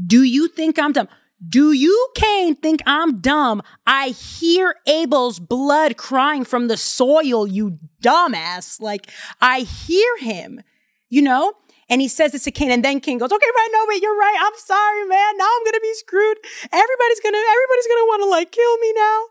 do 0.05 0.23
you 0.23 0.49
think 0.49 0.79
I'm 0.79 0.93
dumb? 0.93 1.09
Do 1.47 1.73
you, 1.73 2.09
Cain, 2.15 2.55
think 2.57 2.83
I'm 2.87 3.21
dumb? 3.21 3.63
I 3.87 4.09
hear 4.09 4.77
Abel's 4.87 5.39
blood 5.39 5.99
crying 5.99 6.45
from 6.45 6.69
the 6.69 6.79
soil, 6.79 7.47
you 7.47 7.79
dumbass. 8.03 8.81
Like, 8.81 9.11
I 9.41 9.61
hear 9.61 10.17
him, 10.19 10.63
you 11.11 11.21
know? 11.21 11.53
And 11.89 12.01
he 12.01 12.09
says 12.09 12.33
this 12.33 12.45
to 12.45 12.51
Cain, 12.51 12.71
and 12.71 12.85
then 12.85 13.01
Cain 13.01 13.19
goes, 13.19 13.31
okay, 13.31 13.47
right, 13.55 13.69
no, 13.71 13.85
wait, 13.87 14.03
you're 14.03 14.17
right. 14.17 14.37
I'm 14.41 14.57
sorry, 14.57 15.05
man. 15.07 15.37
Now 15.37 15.45
I'm 15.45 15.65
gonna 15.65 15.81
be 15.81 15.95
screwed. 15.95 16.39
Everybody's 16.73 17.21
gonna, 17.21 17.39
everybody's 17.39 17.87
gonna 17.87 18.07
wanna 18.09 18.27
like 18.27 18.51
kill 18.51 18.79
me 18.79 18.93
now. 18.95 19.23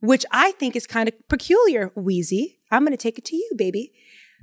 Which 0.00 0.24
I 0.30 0.52
think 0.52 0.76
is 0.76 0.86
kind 0.86 1.08
of 1.08 1.14
peculiar, 1.28 1.90
Wheezy. 1.94 2.58
I'm 2.70 2.84
gonna 2.84 2.96
take 2.96 3.18
it 3.18 3.24
to 3.26 3.36
you, 3.36 3.50
baby. 3.56 3.92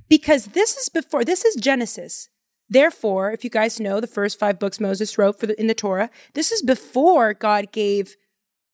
Because 0.09 0.47
this 0.47 0.75
is 0.77 0.89
before, 0.89 1.24
this 1.24 1.45
is 1.45 1.55
Genesis. 1.55 2.29
Therefore, 2.69 3.31
if 3.31 3.43
you 3.43 3.50
guys 3.50 3.79
know 3.79 4.00
the 4.00 4.07
first 4.07 4.39
five 4.39 4.59
books 4.59 4.79
Moses 4.79 5.17
wrote 5.17 5.39
for 5.39 5.47
the, 5.47 5.59
in 5.59 5.67
the 5.67 5.75
Torah, 5.75 6.09
this 6.33 6.51
is 6.51 6.62
before 6.62 7.33
God 7.33 7.71
gave. 7.71 8.15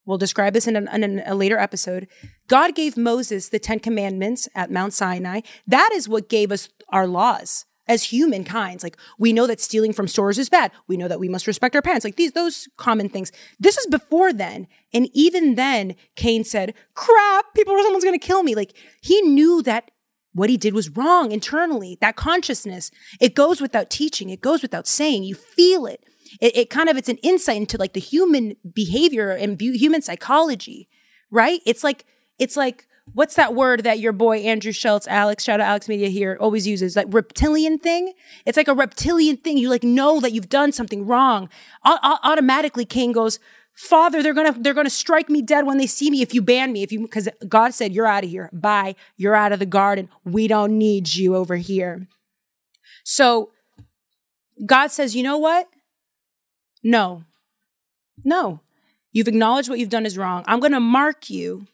We'll 0.06 0.18
describe 0.18 0.54
this 0.54 0.68
in, 0.68 0.76
an, 0.76 1.04
in 1.04 1.22
a 1.26 1.36
later 1.36 1.58
episode. 1.58 2.08
God 2.48 2.74
gave 2.74 2.98
Moses 2.98 3.50
the 3.50 3.60
Ten 3.60 3.80
Commandments 3.80 4.48
at 4.56 4.72
Mount 4.72 4.94
Sinai. 4.94 5.42
That 5.68 5.92
is 5.94 6.10
what 6.10 6.30
gave 6.30 6.52
us 6.52 6.70
our 6.90 7.06
laws 7.06 7.66
as 7.92 8.04
humankind. 8.04 8.82
Like 8.84 8.98
we 9.20 9.34
know 9.34 9.46
that 9.48 9.60
stealing 9.60 9.92
from 9.94 10.08
stores 10.08 10.40
is 10.40 10.50
bad. 10.50 10.72
We 10.88 10.96
know 10.96 11.10
that 11.10 11.20
we 11.20 11.28
must 11.28 11.46
respect 11.46 11.76
our 11.76 11.82
parents. 11.82 12.06
Like 12.06 12.16
these, 12.16 12.32
those 12.32 12.70
common 12.78 13.10
things. 13.10 13.32
This 13.60 13.78
is 13.78 13.86
before 13.88 14.32
then. 14.32 14.68
And 14.94 15.10
even 15.14 15.56
then, 15.56 15.96
Cain 16.16 16.44
said, 16.46 16.74
crap, 16.94 17.54
people, 17.54 17.78
someone's 17.84 18.06
going 18.06 18.18
to 18.20 18.26
kill 18.26 18.44
me. 18.44 18.56
Like 18.56 18.74
he 19.02 19.22
knew 19.22 19.62
that 19.64 19.92
what 20.34 20.50
he 20.50 20.56
did 20.56 20.74
was 20.74 20.90
wrong 20.90 21.34
internally. 21.34 21.98
That 22.00 22.16
consciousness, 22.16 22.92
it 23.20 23.36
goes 23.36 23.60
without 23.60 23.90
teaching. 23.90 24.30
It 24.30 24.40
goes 24.40 24.62
without 24.62 24.88
saying. 24.88 25.26
You 25.26 25.36
feel 25.36 25.86
it. 25.86 26.02
It, 26.40 26.56
it 26.56 26.70
kind 26.70 26.88
of, 26.88 26.96
it's 26.96 27.10
an 27.10 27.18
insight 27.18 27.58
into 27.58 27.78
like 27.78 27.92
the 27.92 28.00
human 28.00 28.56
behavior 28.74 29.32
and 29.32 29.58
bu- 29.58 29.78
human 29.78 30.02
psychology, 30.02 30.88
right? 31.30 31.60
It's 31.66 31.84
like, 31.84 32.06
it's 32.40 32.56
like, 32.56 32.88
what's 33.14 33.36
that 33.36 33.54
word 33.54 33.84
that 33.84 34.00
your 34.00 34.14
boy 34.14 34.40
Andrew 34.40 34.72
Schulz, 34.72 35.08
Alex, 35.08 35.44
shout 35.44 35.60
out 35.60 35.68
Alex 35.68 35.88
Media 35.88 36.10
here, 36.10 36.38
always 36.40 36.68
uses? 36.68 36.96
Like 36.96 37.08
reptilian 37.10 37.80
thing. 37.80 38.14
It's 38.46 38.58
like 38.58 38.68
a 38.68 38.74
reptilian 38.74 39.38
thing. 39.38 39.58
You 39.58 39.70
like 39.70 39.84
know 39.84 40.20
that 40.20 40.32
you've 40.32 40.50
done 40.50 40.72
something 40.72 41.06
wrong. 41.06 41.50
O- 41.86 42.18
automatically, 42.24 42.86
Cain 42.86 43.12
goes, 43.12 43.40
Father, 43.74 44.22
they're 44.22 44.34
gonna 44.34 44.56
they're 44.58 44.74
gonna 44.74 44.90
strike 44.90 45.30
me 45.30 45.42
dead 45.42 45.66
when 45.66 45.78
they 45.78 45.88
see 45.88 46.12
me 46.12 46.22
if 46.22 46.34
you 46.34 46.42
ban 46.42 46.72
me. 46.72 46.84
If 46.84 46.92
you 46.92 47.02
because 47.02 47.28
God 47.48 47.74
said 47.74 47.94
you're 47.94 48.06
out 48.06 48.24
of 48.24 48.30
here. 48.30 48.50
Bye. 48.54 48.96
You're 49.18 49.36
out 49.36 49.54
of 49.54 49.60
the 49.60 49.66
garden. 49.66 50.10
We 50.24 50.48
don't 50.48 50.78
need 50.78 51.16
you 51.16 51.36
over 51.36 51.56
here. 51.56 52.08
So 53.04 53.52
God 54.66 54.88
says, 54.88 55.16
you 55.16 55.24
know 55.24 55.38
what? 55.38 55.68
No. 56.84 57.24
No. 58.24 58.60
You've 59.12 59.28
acknowledged 59.28 59.70
what 59.70 59.80
you've 59.80 59.90
done 59.90 60.06
is 60.06 60.18
wrong. 60.18 60.44
I'm 60.48 60.60
gonna 60.60 60.80
mark 60.80 61.30
you 61.30 61.68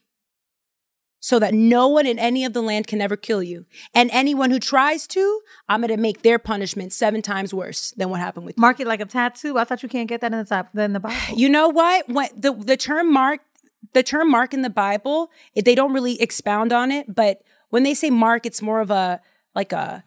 so 1.20 1.38
that 1.38 1.52
no 1.54 1.88
one 1.88 2.06
in 2.06 2.18
any 2.18 2.44
of 2.44 2.52
the 2.52 2.62
land 2.62 2.86
can 2.86 3.00
ever 3.00 3.16
kill 3.16 3.42
you. 3.42 3.66
And 3.94 4.10
anyone 4.12 4.50
who 4.50 4.58
tries 4.58 5.06
to, 5.08 5.40
I'm 5.68 5.80
going 5.80 5.88
to 5.88 5.96
make 5.96 6.22
their 6.22 6.38
punishment 6.38 6.92
seven 6.92 7.22
times 7.22 7.52
worse 7.52 7.90
than 7.92 8.10
what 8.10 8.20
happened 8.20 8.46
with 8.46 8.56
you. 8.56 8.60
Mark 8.60 8.80
it 8.80 8.86
like 8.86 9.00
a 9.00 9.06
tattoo. 9.06 9.58
I 9.58 9.64
thought 9.64 9.82
you 9.82 9.88
can't 9.88 10.08
get 10.08 10.20
that 10.20 10.32
in 10.32 10.38
the 10.38 10.44
top 10.44 10.76
in 10.76 10.92
the 10.92 11.00
Bible. 11.00 11.36
You 11.36 11.48
know 11.48 11.68
what? 11.68 12.08
What 12.08 12.30
the 12.40 12.52
the 12.52 12.76
term 12.76 13.12
mark 13.12 13.40
the 13.92 14.02
term 14.02 14.30
mark 14.30 14.52
in 14.54 14.62
the 14.62 14.70
Bible, 14.70 15.30
it, 15.54 15.64
they 15.64 15.74
don't 15.74 15.92
really 15.92 16.20
expound 16.20 16.72
on 16.72 16.90
it, 16.90 17.14
but 17.14 17.42
when 17.70 17.82
they 17.82 17.94
say 17.94 18.10
mark, 18.10 18.46
it's 18.46 18.62
more 18.62 18.80
of 18.80 18.90
a 18.90 19.20
like 19.54 19.72
a 19.72 20.04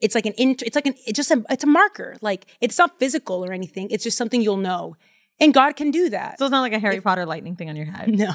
it's 0.00 0.14
like 0.14 0.26
an 0.26 0.34
int, 0.36 0.62
it's 0.62 0.74
like 0.74 0.86
an 0.86 0.94
it's 1.06 1.16
just 1.16 1.30
a 1.30 1.44
it's 1.50 1.64
a 1.64 1.68
marker. 1.68 2.16
Like 2.20 2.46
it's 2.60 2.78
not 2.78 2.98
physical 2.98 3.44
or 3.44 3.52
anything. 3.52 3.88
It's 3.90 4.04
just 4.04 4.18
something 4.18 4.42
you'll 4.42 4.56
know. 4.56 4.96
And 5.38 5.52
God 5.52 5.76
can 5.76 5.90
do 5.90 6.08
that. 6.10 6.38
So 6.38 6.46
it's 6.46 6.50
not 6.50 6.62
like 6.62 6.72
a 6.72 6.78
Harry 6.78 6.96
if, 6.96 7.04
Potter 7.04 7.26
lightning 7.26 7.56
thing 7.56 7.68
on 7.68 7.76
your 7.76 7.86
head. 7.86 8.08
No. 8.16 8.32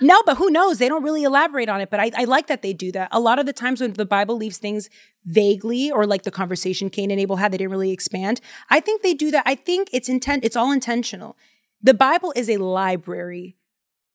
no, 0.00 0.22
but 0.26 0.36
who 0.36 0.50
knows? 0.50 0.78
They 0.78 0.88
don't 0.88 1.02
really 1.02 1.22
elaborate 1.22 1.68
on 1.68 1.80
it. 1.80 1.88
But 1.90 2.00
I, 2.00 2.10
I, 2.16 2.24
like 2.24 2.46
that 2.48 2.60
they 2.60 2.72
do 2.72 2.92
that. 2.92 3.08
A 3.12 3.20
lot 3.20 3.38
of 3.38 3.46
the 3.46 3.52
times 3.52 3.80
when 3.80 3.94
the 3.94 4.04
Bible 4.04 4.36
leaves 4.36 4.58
things 4.58 4.90
vaguely 5.24 5.90
or 5.90 6.06
like 6.06 6.22
the 6.22 6.30
conversation 6.30 6.90
Cain 6.90 7.10
and 7.10 7.18
Abel 7.18 7.36
had, 7.36 7.52
they 7.52 7.58
didn't 7.58 7.70
really 7.70 7.90
expand. 7.90 8.40
I 8.68 8.80
think 8.80 9.02
they 9.02 9.14
do 9.14 9.30
that. 9.30 9.44
I 9.46 9.54
think 9.54 9.88
it's 9.92 10.08
intent, 10.08 10.44
it's 10.44 10.56
all 10.56 10.72
intentional. 10.72 11.36
The 11.82 11.94
Bible 11.94 12.32
is 12.36 12.50
a 12.50 12.58
library 12.58 13.56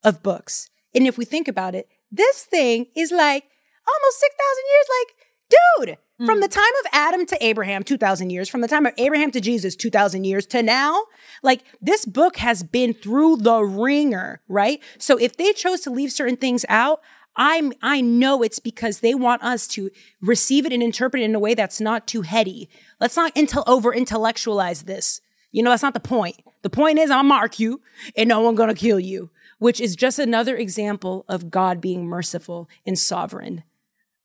of 0.03 0.21
books. 0.21 0.69
And 0.93 1.07
if 1.07 1.17
we 1.17 1.25
think 1.25 1.47
about 1.47 1.74
it, 1.74 1.89
this 2.12 2.43
thing 2.43 2.88
is 2.95 3.12
like 3.12 3.45
almost 3.88 4.19
6,000 4.19 4.63
years. 4.71 4.88
Like, 5.00 5.88
dude, 5.88 5.97
Mm. 6.19 6.25
From 6.25 6.39
the 6.39 6.48
time 6.48 6.63
of 6.63 6.89
Adam 6.93 7.25
to 7.25 7.45
Abraham, 7.45 7.84
2,000 7.84 8.29
years, 8.29 8.48
from 8.48 8.62
the 8.62 8.67
time 8.67 8.86
of 8.86 8.93
Abraham 8.98 9.31
to 9.31 9.41
Jesus, 9.41 9.75
2,000 9.75 10.24
years 10.24 10.45
to 10.48 10.63
now, 10.63 11.03
like 11.43 11.63
this 11.81 12.05
book 12.05 12.38
has 12.38 12.63
been 12.63 12.93
through 12.93 13.38
the 13.38 13.62
ringer, 13.62 14.41
right? 14.48 14.81
So 14.98 15.17
if 15.17 15.36
they 15.36 15.51
chose 15.51 15.81
to 15.81 15.89
leave 15.89 16.12
certain 16.12 16.38
things 16.38 16.65
out, 16.69 17.01
I'm, 17.36 17.74
I 17.81 18.00
know 18.00 18.43
it's 18.43 18.60
because 18.60 19.01
they 19.01 19.13
want 19.13 19.43
us 19.43 19.67
to 19.69 19.91
receive 20.22 20.65
it 20.65 20.72
and 20.72 20.81
interpret 20.81 21.22
it 21.22 21.25
in 21.25 21.36
a 21.36 21.39
way 21.39 21.53
that's 21.53 21.81
not 21.81 22.07
too 22.07 22.22
heady. 22.22 22.69
Let's 23.01 23.17
not 23.17 23.36
intel- 23.36 23.67
over 23.67 23.93
intellectualize 23.93 24.84
this. 24.84 25.19
You 25.51 25.63
know, 25.63 25.72
that's 25.72 25.84
not 25.84 25.93
the 25.93 26.00
point. 26.00 26.38
The 26.62 26.69
point 26.69 26.98
is 26.98 27.12
I'll 27.12 27.24
mark 27.24 27.60
you 27.60 27.81
and 28.15 28.29
no 28.29 28.39
one's 28.39 28.57
gonna 28.57 28.74
kill 28.74 29.01
you, 29.01 29.31
which 29.60 29.81
is 29.81 29.98
just 29.98 30.17
another 30.17 30.55
example 30.55 31.25
of 31.27 31.51
God 31.51 31.81
being 31.81 32.05
merciful 32.05 32.69
and 32.86 32.98
sovereign. 32.98 33.63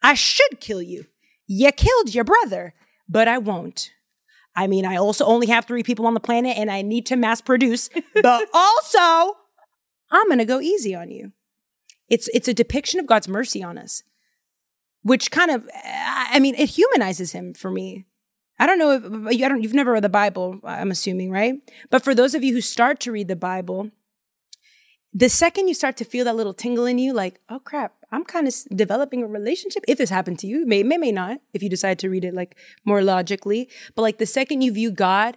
I 0.02 0.14
should 0.14 0.61
kill 0.61 0.80
you 0.80 1.06
you 1.52 1.73
killed 1.73 2.14
your 2.14 2.23
brother, 2.23 2.75
but 3.09 3.26
I 3.26 3.38
won't. 3.38 3.90
I 4.54 4.69
mean, 4.69 4.87
I 4.87 4.95
also 4.95 5.25
only 5.25 5.49
have 5.49 5.64
three 5.64 5.83
people 5.83 6.07
on 6.07 6.14
the 6.14 6.21
planet 6.21 6.57
and 6.57 6.71
I 6.71 6.83
need 6.83 7.07
to 7.07 7.16
mass 7.16 7.40
produce, 7.40 7.90
but 8.23 8.49
also 8.54 9.37
I'm 10.12 10.26
going 10.28 10.38
to 10.38 10.45
go 10.45 10.61
easy 10.61 10.95
on 10.95 11.11
you. 11.11 11.33
It's, 12.09 12.28
it's 12.33 12.47
a 12.47 12.54
depiction 12.54 13.00
of 13.00 13.07
God's 13.07 13.26
mercy 13.26 13.64
on 13.64 13.78
us, 13.78 14.04
which 15.02 15.33
kind 15.33 15.50
of, 15.50 15.69
I 15.85 16.38
mean, 16.38 16.54
it 16.54 16.71
humanizes 16.71 17.33
him 17.33 17.52
for 17.54 17.71
me. 17.71 18.07
I 18.61 18.66
don't 18.66 18.78
know 18.78 18.92
if 18.92 19.04
I 19.42 19.49
don't, 19.49 19.62
you've 19.62 19.75
never 19.75 19.92
read 19.92 20.04
the 20.04 20.09
Bible, 20.09 20.61
I'm 20.62 20.92
assuming, 20.92 21.33
right? 21.33 21.54
But 21.90 22.04
for 22.04 22.14
those 22.14 22.37
of 22.37 22.45
you 22.45 22.54
who 22.54 22.61
start 22.61 23.00
to 23.00 23.12
read 23.12 23.26
the 23.26 23.35
Bible, 23.35 23.90
the 25.12 25.28
second 25.28 25.68
you 25.68 25.74
start 25.74 25.96
to 25.98 26.04
feel 26.04 26.24
that 26.24 26.36
little 26.36 26.54
tingle 26.54 26.86
in 26.86 26.98
you, 26.98 27.12
like, 27.12 27.40
oh 27.48 27.58
crap, 27.58 27.94
I'm 28.12 28.24
kind 28.24 28.46
of 28.46 28.54
developing 28.74 29.22
a 29.22 29.26
relationship. 29.26 29.84
If 29.88 29.98
this 29.98 30.10
happened 30.10 30.38
to 30.40 30.46
you, 30.46 30.66
may, 30.66 30.82
may, 30.82 30.98
may 30.98 31.12
not, 31.12 31.40
if 31.52 31.62
you 31.62 31.68
decide 31.68 31.98
to 32.00 32.10
read 32.10 32.24
it 32.24 32.34
like 32.34 32.56
more 32.84 33.02
logically. 33.02 33.68
But 33.94 34.02
like 34.02 34.18
the 34.18 34.26
second 34.26 34.62
you 34.62 34.72
view 34.72 34.90
God 34.90 35.36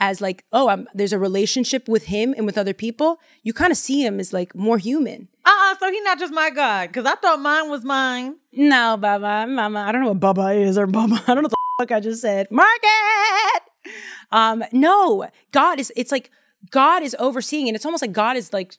as 0.00 0.20
like, 0.20 0.44
oh, 0.52 0.68
I'm, 0.68 0.88
there's 0.94 1.12
a 1.12 1.18
relationship 1.18 1.88
with 1.88 2.04
him 2.04 2.32
and 2.36 2.46
with 2.46 2.56
other 2.56 2.74
people, 2.74 3.18
you 3.42 3.52
kind 3.52 3.72
of 3.72 3.78
see 3.78 4.04
him 4.04 4.20
as 4.20 4.32
like 4.32 4.54
more 4.54 4.78
human. 4.78 5.28
Uh-uh, 5.44 5.74
so 5.78 5.90
he's 5.90 6.04
not 6.04 6.18
just 6.18 6.32
my 6.32 6.50
God, 6.50 6.88
because 6.88 7.04
I 7.04 7.16
thought 7.16 7.40
mine 7.40 7.68
was 7.68 7.84
mine. 7.84 8.36
No, 8.52 8.96
Baba, 8.96 9.50
Mama, 9.50 9.80
I 9.80 9.92
don't 9.92 10.02
know 10.02 10.08
what 10.08 10.20
Baba 10.20 10.52
is 10.52 10.78
or 10.78 10.86
Baba. 10.86 11.14
I 11.26 11.34
don't 11.34 11.42
know 11.42 11.48
what 11.48 11.50
the 11.50 11.84
fuck 11.86 11.92
I 11.92 12.00
just 12.00 12.22
said. 12.22 12.48
Market! 12.50 13.62
Um, 14.30 14.62
no, 14.72 15.26
God 15.50 15.80
is, 15.80 15.92
it's 15.96 16.12
like, 16.12 16.30
God 16.70 17.02
is 17.02 17.16
overseeing, 17.18 17.68
and 17.68 17.74
it's 17.74 17.86
almost 17.86 18.02
like 18.02 18.12
God 18.12 18.36
is 18.36 18.52
like 18.52 18.74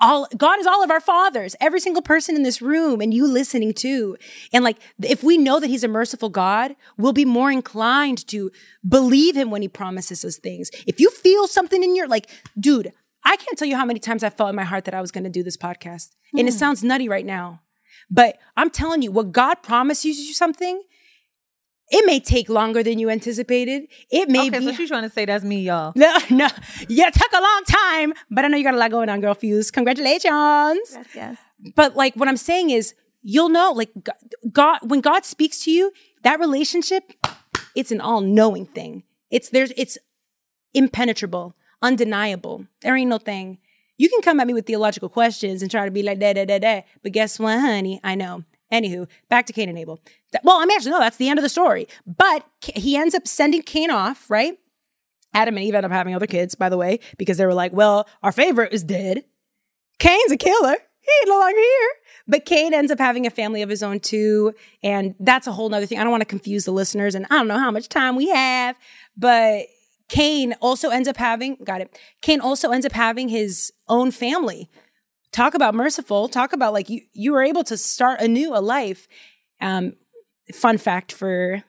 all 0.00 0.28
God 0.36 0.58
is 0.60 0.66
all 0.66 0.82
of 0.82 0.90
our 0.90 1.00
fathers, 1.00 1.56
every 1.60 1.80
single 1.80 2.02
person 2.02 2.36
in 2.36 2.42
this 2.42 2.60
room, 2.60 3.00
and 3.00 3.14
you 3.14 3.26
listening 3.26 3.72
too. 3.72 4.16
And 4.52 4.62
like, 4.62 4.78
if 5.02 5.22
we 5.22 5.38
know 5.38 5.58
that 5.60 5.68
He's 5.68 5.84
a 5.84 5.88
merciful 5.88 6.28
God, 6.28 6.76
we'll 6.98 7.12
be 7.12 7.24
more 7.24 7.50
inclined 7.50 8.26
to 8.28 8.50
believe 8.86 9.36
Him 9.36 9.50
when 9.50 9.62
He 9.62 9.68
promises 9.68 10.24
us 10.24 10.36
things. 10.36 10.70
If 10.86 11.00
you 11.00 11.10
feel 11.10 11.46
something 11.46 11.82
in 11.82 11.96
your 11.96 12.08
like, 12.08 12.28
dude, 12.58 12.92
I 13.24 13.36
can't 13.36 13.58
tell 13.58 13.68
you 13.68 13.76
how 13.76 13.84
many 13.84 13.98
times 13.98 14.22
I 14.22 14.30
felt 14.30 14.50
in 14.50 14.56
my 14.56 14.64
heart 14.64 14.84
that 14.84 14.94
I 14.94 15.00
was 15.00 15.10
going 15.10 15.24
to 15.24 15.30
do 15.30 15.42
this 15.42 15.56
podcast, 15.56 16.10
mm. 16.34 16.40
and 16.40 16.48
it 16.48 16.52
hmm. 16.52 16.58
sounds 16.58 16.84
nutty 16.84 17.08
right 17.08 17.26
now, 17.26 17.62
but 18.10 18.38
I'm 18.56 18.70
telling 18.70 19.02
you, 19.02 19.10
what 19.10 19.32
God 19.32 19.62
promises 19.62 20.18
you 20.18 20.34
something, 20.34 20.82
it 21.90 22.04
may 22.04 22.18
take 22.18 22.48
longer 22.48 22.82
than 22.82 22.98
you 22.98 23.10
anticipated. 23.10 23.88
It 24.10 24.28
may 24.28 24.48
okay, 24.48 24.58
be. 24.58 24.66
so 24.66 24.72
she's 24.72 24.88
trying 24.88 25.04
to 25.04 25.10
say 25.10 25.24
that's 25.24 25.44
me, 25.44 25.60
y'all. 25.60 25.92
No, 25.94 26.18
no. 26.30 26.48
Yeah, 26.88 27.10
took 27.10 27.32
a 27.32 27.40
long 27.40 27.62
time, 27.66 28.12
but 28.30 28.44
I 28.44 28.48
know 28.48 28.56
you 28.56 28.64
got 28.64 28.74
a 28.74 28.78
lot 28.78 28.90
going 28.90 29.08
on, 29.08 29.20
girl. 29.20 29.34
Fuse. 29.34 29.70
Congratulations. 29.70 30.24
Yes, 30.92 31.06
yes. 31.14 31.38
But 31.74 31.96
like 31.96 32.14
what 32.16 32.28
I'm 32.28 32.36
saying 32.36 32.70
is, 32.70 32.94
you'll 33.22 33.48
know, 33.48 33.72
like 33.72 33.90
God, 34.52 34.78
when 34.82 35.00
God 35.00 35.24
speaks 35.24 35.62
to 35.64 35.70
you, 35.70 35.92
that 36.22 36.40
relationship, 36.40 37.12
it's 37.74 37.92
an 37.92 38.00
all 38.00 38.20
knowing 38.20 38.66
thing. 38.66 39.04
It's 39.30 39.50
there's, 39.50 39.72
it's 39.76 39.98
impenetrable, 40.74 41.54
undeniable. 41.82 42.66
There 42.82 42.96
ain't 42.96 43.10
no 43.10 43.18
thing. 43.18 43.58
You 43.98 44.08
can 44.08 44.20
come 44.22 44.40
at 44.40 44.46
me 44.46 44.54
with 44.54 44.66
theological 44.66 45.08
questions 45.08 45.62
and 45.62 45.70
try 45.70 45.84
to 45.84 45.90
be 45.90 46.02
like 46.02 46.18
da 46.18 46.32
da 46.32 46.44
da 46.44 46.58
da, 46.58 46.82
but 47.02 47.12
guess 47.12 47.38
what, 47.38 47.60
honey? 47.60 48.00
I 48.04 48.14
know. 48.14 48.44
Anywho, 48.72 49.06
back 49.28 49.46
to 49.46 49.52
Cain 49.52 49.68
and 49.68 49.78
Abel. 49.78 50.00
Well, 50.42 50.56
I 50.56 50.66
mean, 50.66 50.76
actually, 50.76 50.92
no, 50.92 50.98
that's 50.98 51.16
the 51.16 51.28
end 51.28 51.38
of 51.38 51.42
the 51.42 51.48
story. 51.48 51.86
But 52.06 52.44
he 52.60 52.96
ends 52.96 53.14
up 53.14 53.26
sending 53.26 53.62
Cain 53.62 53.90
off, 53.90 54.28
right? 54.28 54.58
Adam 55.34 55.56
and 55.56 55.64
Eve 55.64 55.74
end 55.74 55.86
up 55.86 55.92
having 55.92 56.14
other 56.14 56.26
kids, 56.26 56.54
by 56.54 56.68
the 56.68 56.76
way, 56.76 56.98
because 57.18 57.36
they 57.36 57.46
were 57.46 57.54
like, 57.54 57.72
well, 57.72 58.08
our 58.22 58.32
favorite 58.32 58.72
is 58.72 58.82
dead. 58.82 59.24
Cain's 59.98 60.32
a 60.32 60.36
killer. 60.36 60.76
he 61.00 61.12
ain't 61.20 61.28
no 61.28 61.38
longer 61.38 61.58
here. 61.58 61.90
But 62.28 62.44
Cain 62.44 62.74
ends 62.74 62.90
up 62.90 62.98
having 62.98 63.26
a 63.26 63.30
family 63.30 63.62
of 63.62 63.68
his 63.68 63.82
own 63.82 64.00
too. 64.00 64.52
And 64.82 65.14
that's 65.20 65.46
a 65.46 65.52
whole 65.52 65.68
nother 65.68 65.86
thing. 65.86 65.98
I 65.98 66.02
don't 66.02 66.10
want 66.10 66.22
to 66.22 66.26
confuse 66.26 66.64
the 66.64 66.72
listeners 66.72 67.14
and 67.14 67.26
I 67.30 67.36
don't 67.36 67.48
know 67.48 67.58
how 67.58 67.70
much 67.70 67.88
time 67.88 68.16
we 68.16 68.28
have, 68.28 68.76
but 69.16 69.66
Cain 70.08 70.54
also 70.60 70.90
ends 70.90 71.08
up 71.08 71.16
having, 71.16 71.56
got 71.64 71.80
it. 71.80 71.98
Cain 72.22 72.40
also 72.40 72.70
ends 72.70 72.86
up 72.86 72.92
having 72.92 73.28
his 73.28 73.72
own 73.88 74.10
family. 74.10 74.68
Talk 75.36 75.52
about 75.52 75.74
merciful. 75.74 76.28
Talk 76.28 76.54
about 76.54 76.72
like 76.72 76.88
you, 76.88 77.02
you 77.12 77.32
were 77.32 77.42
able 77.42 77.62
to 77.64 77.76
start 77.76 78.22
anew 78.22 78.56
a 78.56 78.62
life. 78.64 79.06
Um, 79.60 79.92
fun 80.50 80.78
fact 80.78 81.12
for 81.12 81.62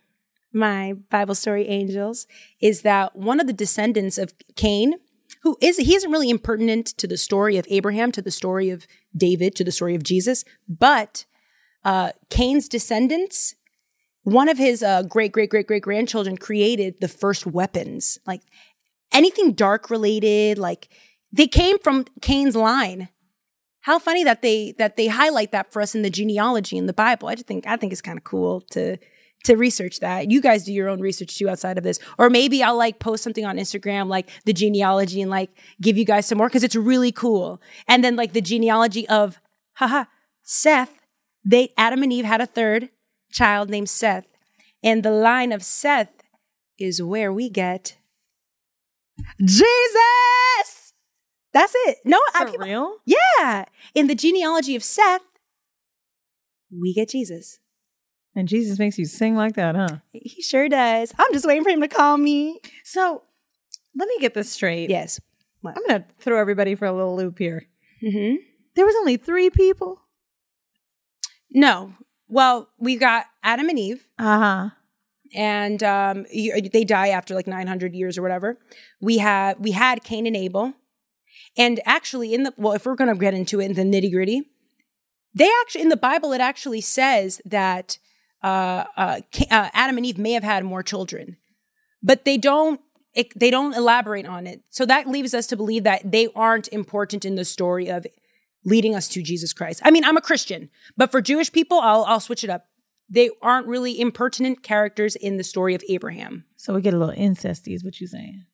my 0.53 0.93
Bible 1.11 1.35
story 1.35 1.67
angels 1.67 2.27
is 2.61 2.83
that 2.83 3.17
one 3.17 3.41
of 3.41 3.47
the 3.47 3.51
descendants 3.51 4.17
of 4.17 4.33
Cain, 4.55 4.93
who 5.43 5.57
is 5.61 5.75
he 5.75 5.95
isn't 5.95 6.09
really 6.09 6.29
impertinent 6.29 6.87
to 6.97 7.07
the 7.07 7.17
story 7.17 7.57
of 7.57 7.67
Abraham, 7.69 8.13
to 8.13 8.21
the 8.21 8.31
story 8.31 8.69
of 8.69 8.87
David, 9.13 9.53
to 9.55 9.65
the 9.65 9.73
story 9.73 9.95
of 9.95 10.03
Jesus, 10.03 10.45
but 10.69 11.25
uh, 11.83 12.13
Cain's 12.29 12.69
descendants, 12.69 13.53
one 14.23 14.47
of 14.47 14.57
his 14.57 14.81
uh, 14.81 15.03
great 15.03 15.33
great 15.33 15.49
great 15.49 15.67
great 15.67 15.83
grandchildren 15.83 16.37
created 16.37 17.01
the 17.01 17.09
first 17.09 17.45
weapons, 17.45 18.17
like 18.25 18.43
anything 19.11 19.51
dark 19.51 19.89
related, 19.89 20.57
like 20.57 20.87
they 21.33 21.47
came 21.47 21.77
from 21.79 22.05
Cain's 22.21 22.55
line. 22.55 23.09
How 23.81 23.99
funny 23.99 24.23
that 24.23 24.41
they 24.41 24.73
that 24.77 24.97
they 24.97 25.07
highlight 25.07 25.51
that 25.51 25.71
for 25.71 25.81
us 25.81 25.95
in 25.95 26.01
the 26.01 26.09
genealogy 26.09 26.77
in 26.77 26.87
the 26.87 26.93
Bible. 26.93 27.27
I 27.29 27.35
just 27.35 27.47
think 27.47 27.65
I 27.67 27.77
think 27.77 27.91
it's 27.91 28.01
kind 28.01 28.17
of 28.17 28.23
cool 28.23 28.61
to 28.71 28.97
to 29.43 29.55
research 29.55 29.99
that. 29.99 30.29
You 30.31 30.41
guys 30.41 30.65
do 30.65 30.73
your 30.73 30.89
own 30.89 30.99
research 30.99 31.37
too 31.37 31.49
outside 31.49 31.77
of 31.77 31.83
this. 31.83 31.99
Or 32.17 32.29
maybe 32.29 32.63
I'll 32.63 32.77
like 32.77 32.99
post 32.99 33.23
something 33.23 33.45
on 33.45 33.57
Instagram, 33.57 34.07
like 34.07 34.29
the 34.45 34.53
genealogy 34.53 35.21
and 35.21 35.31
like 35.31 35.51
give 35.81 35.97
you 35.97 36.05
guys 36.05 36.25
some 36.25 36.37
more 36.37 36.47
because 36.47 36.63
it's 36.63 36.75
really 36.75 37.11
cool. 37.11 37.61
And 37.87 38.03
then 38.03 38.15
like 38.15 38.33
the 38.33 38.41
genealogy 38.41 39.07
of, 39.07 39.39
haha, 39.75 40.05
Seth, 40.43 40.99
they, 41.45 41.69
Adam 41.77 42.03
and 42.03 42.11
Eve 42.11 42.25
had 42.25 42.41
a 42.41 42.45
third 42.45 42.89
child 43.31 43.69
named 43.69 43.89
Seth. 43.89 44.25
And 44.83 45.03
the 45.03 45.11
line 45.11 45.51
of 45.51 45.63
Seth 45.63 46.23
is 46.77 47.01
where 47.01 47.31
we 47.31 47.49
get 47.49 47.97
Jesus. 49.39 50.86
That's 51.59 51.73
it. 51.87 51.97
No, 52.05 52.19
I, 52.35 52.45
For 52.45 52.51
people- 52.51 52.65
real? 52.65 52.95
yeah. 53.05 53.65
In 53.95 54.07
the 54.07 54.15
genealogy 54.15 54.75
of 54.75 54.83
Seth, 54.83 55.21
we 56.71 56.93
get 56.93 57.09
Jesus. 57.09 57.59
And 58.35 58.47
Jesus 58.47 58.77
makes 58.77 58.99
you 58.99 59.05
sing 59.05 59.35
like 59.35 59.55
that, 59.55 59.75
huh? 59.75 59.97
He 60.11 60.41
sure 60.43 60.69
does. 60.69 61.11
I'm 61.17 61.33
just 61.33 61.45
waiting 61.47 61.63
for 61.63 61.69
him 61.71 61.81
to 61.81 61.87
call 61.87 62.17
me. 62.17 62.59
So 62.83 63.23
let 63.95 64.07
me 64.07 64.17
get 64.19 64.33
this 64.35 64.51
straight. 64.51 64.89
Yes. 64.89 65.19
I'm 65.65 65.73
going 65.87 66.01
to 66.03 66.05
throw 66.19 66.39
everybody 66.39 66.75
for 66.75 66.85
a 66.85 66.93
little 66.93 67.15
loop 67.15 67.39
here. 67.39 67.67
Mm-hmm. 68.03 68.35
There 68.75 68.85
was 68.85 68.95
only 68.99 69.17
three 69.17 69.49
people. 69.49 69.99
No. 71.51 71.93
Well, 72.27 72.69
we 72.77 72.95
got 72.97 73.25
Adam 73.43 73.69
and 73.69 73.79
Eve, 73.79 74.07
Uh 74.19 74.39
huh. 74.39 74.69
and 75.33 75.81
um, 75.81 76.25
you, 76.31 76.61
they 76.61 76.83
die 76.83 77.09
after 77.09 77.33
like 77.33 77.47
900 77.47 77.95
years 77.95 78.17
or 78.17 78.21
whatever. 78.21 78.59
We 79.01 79.17
have 79.19 79.59
we 79.59 79.71
had 79.71 80.03
Cain 80.03 80.27
and 80.27 80.35
Abel, 80.35 80.73
and 81.57 81.79
actually 81.85 82.33
in 82.33 82.43
the 82.43 82.53
well, 82.57 82.73
if 82.73 82.85
we're 82.85 82.95
going 82.95 83.13
to 83.13 83.19
get 83.19 83.33
into 83.33 83.59
it 83.59 83.65
in 83.65 83.73
the 83.73 83.83
nitty 83.83 84.11
gritty, 84.11 84.43
they 85.33 85.49
actually 85.61 85.81
in 85.81 85.89
the 85.89 85.97
Bible 85.97 86.33
it 86.33 86.41
actually 86.41 86.81
says 86.81 87.41
that 87.45 87.97
uh, 88.43 88.85
uh, 88.95 89.21
uh, 89.49 89.69
Adam 89.73 89.97
and 89.97 90.05
Eve 90.05 90.17
may 90.17 90.33
have 90.33 90.43
had 90.43 90.63
more 90.63 90.83
children, 90.83 91.37
but 92.01 92.25
they 92.25 92.37
don't. 92.37 92.81
It, 93.13 93.33
they 93.35 93.49
don't 93.49 93.73
elaborate 93.73 94.27
on 94.27 94.45
it, 94.45 94.61
so 94.69 94.85
that 94.85 95.07
leaves 95.07 95.33
us 95.33 95.47
to 95.47 95.57
believe 95.57 95.83
that 95.85 96.11
they 96.11 96.27
aren't 96.35 96.67
important 96.67 97.25
in 97.25 97.33
the 97.33 97.45
story 97.45 97.87
of 97.87 98.05
leading 98.63 98.93
us 98.93 99.07
to 99.09 99.23
Jesus 99.23 99.53
Christ. 99.53 99.81
I 99.83 99.89
mean, 99.89 100.05
I'm 100.05 100.17
a 100.17 100.21
Christian, 100.21 100.69
but 100.95 101.09
for 101.09 101.19
Jewish 101.21 101.51
people, 101.51 101.79
I'll 101.79 102.03
I'll 102.03 102.19
switch 102.19 102.43
it 102.43 102.49
up. 102.49 102.65
They 103.09 103.31
aren't 103.41 103.67
really 103.67 103.99
impertinent 103.99 104.61
characters 104.61 105.15
in 105.15 105.37
the 105.37 105.43
story 105.43 105.73
of 105.73 105.83
Abraham. 105.89 106.45
So 106.57 106.73
we 106.73 106.81
get 106.81 106.93
a 106.93 106.97
little 106.97 107.15
incesty, 107.15 107.73
is 107.73 107.83
what 107.83 107.99
you're 107.99 108.07
saying. 108.07 108.45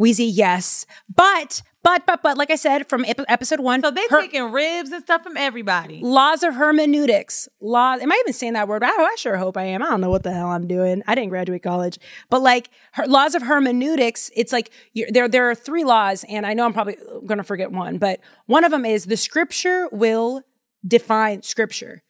Wheezy, 0.00 0.24
yes, 0.24 0.86
but 1.14 1.60
but 1.82 2.06
but 2.06 2.22
but 2.22 2.38
like 2.38 2.50
I 2.50 2.56
said 2.56 2.88
from 2.88 3.04
ep- 3.04 3.20
episode 3.28 3.60
one, 3.60 3.82
So 3.82 3.90
they 3.90 4.06
her- 4.08 4.22
taking 4.22 4.50
ribs 4.50 4.92
and 4.92 5.02
stuff 5.02 5.22
from 5.22 5.36
everybody. 5.36 6.00
laws 6.02 6.42
of 6.42 6.54
hermeneutics. 6.54 7.50
Law. 7.60 7.96
Am 8.00 8.10
I 8.10 8.16
even 8.20 8.32
saying 8.32 8.54
that 8.54 8.66
word? 8.66 8.82
I, 8.82 8.88
I 8.88 9.14
sure 9.18 9.36
hope 9.36 9.58
I 9.58 9.64
am. 9.64 9.82
I 9.82 9.90
don't 9.90 10.00
know 10.00 10.08
what 10.08 10.22
the 10.22 10.32
hell 10.32 10.48
I'm 10.48 10.66
doing. 10.66 11.02
I 11.06 11.14
didn't 11.14 11.28
graduate 11.28 11.62
college, 11.62 11.98
but 12.30 12.40
like 12.40 12.70
her, 12.92 13.06
laws 13.06 13.34
of 13.34 13.42
hermeneutics. 13.42 14.30
It's 14.34 14.52
like 14.52 14.70
you're, 14.94 15.10
there. 15.10 15.28
There 15.28 15.50
are 15.50 15.54
three 15.54 15.84
laws, 15.84 16.24
and 16.30 16.46
I 16.46 16.54
know 16.54 16.64
I'm 16.64 16.72
probably 16.72 16.96
going 17.26 17.36
to 17.36 17.44
forget 17.44 17.70
one, 17.70 17.98
but 17.98 18.20
one 18.46 18.64
of 18.64 18.70
them 18.70 18.86
is 18.86 19.04
the 19.04 19.18
scripture 19.18 19.86
will 19.92 20.42
define 20.86 21.42
scripture. 21.42 22.02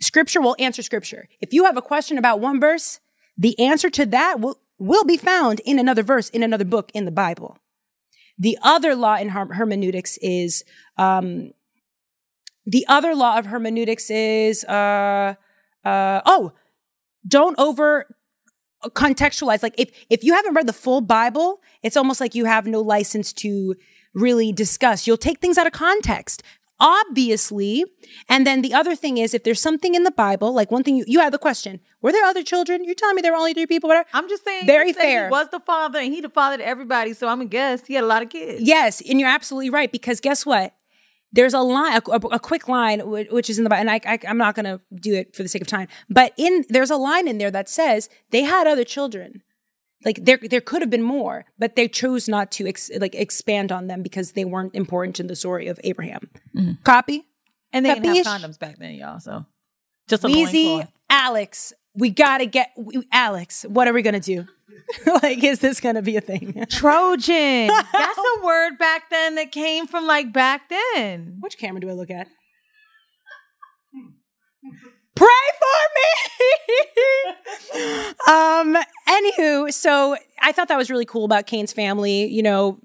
Scripture 0.00 0.40
will 0.40 0.56
answer 0.58 0.82
scripture. 0.82 1.28
If 1.40 1.52
you 1.52 1.64
have 1.66 1.76
a 1.76 1.82
question 1.82 2.18
about 2.18 2.40
one 2.40 2.58
verse, 2.58 2.98
the 3.38 3.56
answer 3.60 3.88
to 3.90 4.04
that 4.06 4.40
will 4.40 4.58
will 4.82 5.04
be 5.04 5.16
found 5.16 5.60
in 5.64 5.78
another 5.78 6.02
verse 6.02 6.28
in 6.30 6.42
another 6.42 6.64
book 6.64 6.90
in 6.94 7.04
the 7.04 7.10
Bible. 7.10 7.58
The 8.38 8.58
other 8.62 8.94
law 8.94 9.16
in 9.16 9.30
her- 9.30 9.52
hermeneutics 9.54 10.18
is 10.20 10.64
um, 10.96 11.52
the 12.66 12.84
other 12.88 13.14
law 13.14 13.38
of 13.38 13.46
hermeneutics 13.46 14.10
is 14.10 14.64
uh 14.64 15.34
uh 15.84 16.20
oh 16.24 16.52
don't 17.26 17.58
over 17.58 18.06
contextualize. 18.86 19.62
Like 19.62 19.74
if 19.78 19.90
if 20.10 20.24
you 20.24 20.34
haven't 20.34 20.54
read 20.54 20.66
the 20.66 20.72
full 20.72 21.00
bible 21.00 21.60
it's 21.82 21.96
almost 21.96 22.20
like 22.20 22.34
you 22.34 22.44
have 22.44 22.66
no 22.66 22.80
license 22.80 23.32
to 23.34 23.74
really 24.14 24.52
discuss. 24.52 25.06
You'll 25.06 25.16
take 25.16 25.40
things 25.40 25.58
out 25.58 25.66
of 25.66 25.72
context 25.72 26.42
obviously 26.82 27.84
and 28.28 28.46
then 28.46 28.62
the 28.62 28.74
other 28.74 28.94
thing 28.94 29.16
is 29.18 29.34
if 29.34 29.42
there's 29.44 29.60
something 29.60 29.94
in 29.94 30.02
the 30.04 30.10
bible 30.10 30.52
like 30.52 30.70
one 30.70 30.82
thing 30.82 30.96
you, 30.96 31.04
you 31.06 31.20
had 31.20 31.32
the 31.32 31.38
question 31.38 31.80
were 32.02 32.12
there 32.12 32.24
other 32.24 32.42
children 32.42 32.84
you're 32.84 32.94
telling 33.02 33.14
me 33.16 33.22
there 33.22 33.32
were 33.32 33.38
only 33.38 33.54
three 33.54 33.66
people 33.66 33.88
whatever 33.88 34.08
I'm 34.12 34.28
just 34.28 34.44
saying. 34.44 34.66
Very 34.66 34.92
fair. 34.92 35.26
He 35.26 35.30
was 35.30 35.48
the 35.50 35.60
father, 35.60 35.98
and 35.98 36.12
he 36.12 36.20
the 36.20 36.28
father 36.28 36.56
to 36.58 36.66
everybody. 36.66 37.12
So 37.14 37.28
I'm 37.28 37.38
gonna 37.38 37.48
guess 37.48 37.86
he 37.86 37.94
had 37.94 38.04
a 38.04 38.06
lot 38.14 38.22
of 38.22 38.28
kids. 38.30 38.60
Yes, 38.62 39.00
and 39.08 39.18
you're 39.20 39.28
absolutely 39.38 39.70
right 39.70 39.90
because 39.90 40.20
guess 40.20 40.44
what? 40.44 40.74
There's 41.32 41.54
a 41.54 41.60
line, 41.60 41.94
a, 42.06 42.10
a- 42.10 42.34
a 42.38 42.40
quick 42.40 42.68
line, 42.68 43.00
which 43.08 43.48
is 43.48 43.56
in 43.58 43.64
the 43.64 43.70
Bible, 43.70 43.80
and 43.80 43.90
I, 43.90 44.00
I, 44.14 44.18
I'm 44.28 44.36
not 44.36 44.54
going 44.54 44.66
to 44.66 44.80
do 44.94 45.14
it 45.14 45.34
for 45.34 45.42
the 45.42 45.48
sake 45.48 45.62
of 45.62 45.68
time. 45.68 45.88
But 46.10 46.32
in 46.36 46.64
there's 46.68 46.90
a 46.90 46.96
line 46.96 47.26
in 47.28 47.38
there 47.38 47.50
that 47.50 47.68
says 47.68 48.08
they 48.30 48.42
had 48.42 48.66
other 48.66 48.84
children. 48.84 49.42
Like 50.04 50.24
there, 50.24 50.38
there 50.42 50.60
could 50.60 50.82
have 50.82 50.90
been 50.90 51.02
more, 51.02 51.44
but 51.58 51.76
they 51.76 51.88
chose 51.88 52.28
not 52.28 52.50
to 52.52 52.66
ex, 52.66 52.90
like 52.98 53.14
expand 53.14 53.70
on 53.70 53.86
them 53.86 54.02
because 54.02 54.32
they 54.32 54.44
weren't 54.44 54.74
important 54.74 55.20
in 55.20 55.26
the 55.28 55.36
story 55.36 55.68
of 55.68 55.78
Abraham. 55.84 56.28
Copy. 56.84 57.24
And 57.72 57.86
they 57.86 57.94
didn't 57.94 58.16
have 58.16 58.26
condoms 58.26 58.58
back 58.58 58.78
then, 58.78 58.94
y'all. 58.94 59.20
So 59.20 59.46
just 60.08 60.24
a 60.24 60.28
Weezy, 60.28 60.66
loincloth. 60.66 60.92
Alex, 61.08 61.72
we 61.94 62.10
gotta 62.10 62.46
get 62.46 62.72
we- 62.76 63.06
Alex. 63.12 63.64
What 63.68 63.88
are 63.88 63.92
we 63.92 64.02
gonna 64.02 64.20
do? 64.20 64.46
like, 65.22 65.42
is 65.44 65.60
this 65.60 65.80
gonna 65.80 66.02
be 66.02 66.16
a 66.16 66.20
thing? 66.20 66.64
Trojan. 66.70 67.68
That's 67.68 68.18
a 68.18 68.40
word 68.44 68.78
back 68.78 69.08
then 69.10 69.36
that 69.36 69.52
came 69.52 69.86
from 69.86 70.06
like 70.06 70.32
back 70.32 70.68
then. 70.68 71.36
Which 71.40 71.58
camera 71.58 71.80
do 71.80 71.88
I 71.88 71.92
look 71.92 72.10
at? 72.10 72.26
Pray 75.14 75.28
for 75.60 75.80
me. 77.78 78.12
um. 78.28 78.76
Anywho, 79.12 79.70
so 79.72 80.16
I 80.40 80.52
thought 80.52 80.68
that 80.68 80.78
was 80.78 80.90
really 80.90 81.04
cool 81.04 81.26
about 81.26 81.46
Cain's 81.46 81.72
family, 81.72 82.26
you 82.26 82.42
know, 82.42 82.78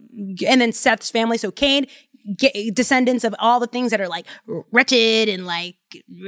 and 0.46 0.60
then 0.60 0.74
Seth's 0.74 1.10
family. 1.10 1.38
So 1.38 1.52
Cain, 1.52 1.88
ge- 2.36 2.72
descendants 2.74 3.24
of 3.24 3.34
all 3.40 3.62
the 3.62 3.68
things 3.68 3.92
that 3.92 4.02
are 4.02 4.10
like 4.10 4.26
wretched 4.72 5.30
and 5.30 5.46
like 5.46 5.78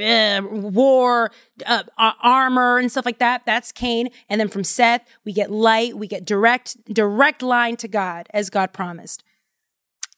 uh, 0.02 0.42
war, 0.50 1.32
uh, 1.66 1.84
armor 1.98 2.78
and 2.78 2.90
stuff 2.90 3.06
like 3.06 3.20
that. 3.20 3.42
That's 3.46 3.74
Cain. 3.74 4.10
And 4.30 4.40
then 4.40 4.48
from 4.48 4.64
Seth, 4.64 5.06
we 5.26 5.34
get 5.34 5.52
light. 5.52 5.98
We 5.98 6.08
get 6.08 6.24
direct, 6.24 6.78
direct 6.94 7.42
line 7.42 7.76
to 7.78 7.90
God 7.90 8.28
as 8.34 8.50
God 8.50 8.72
promised. 8.72 9.24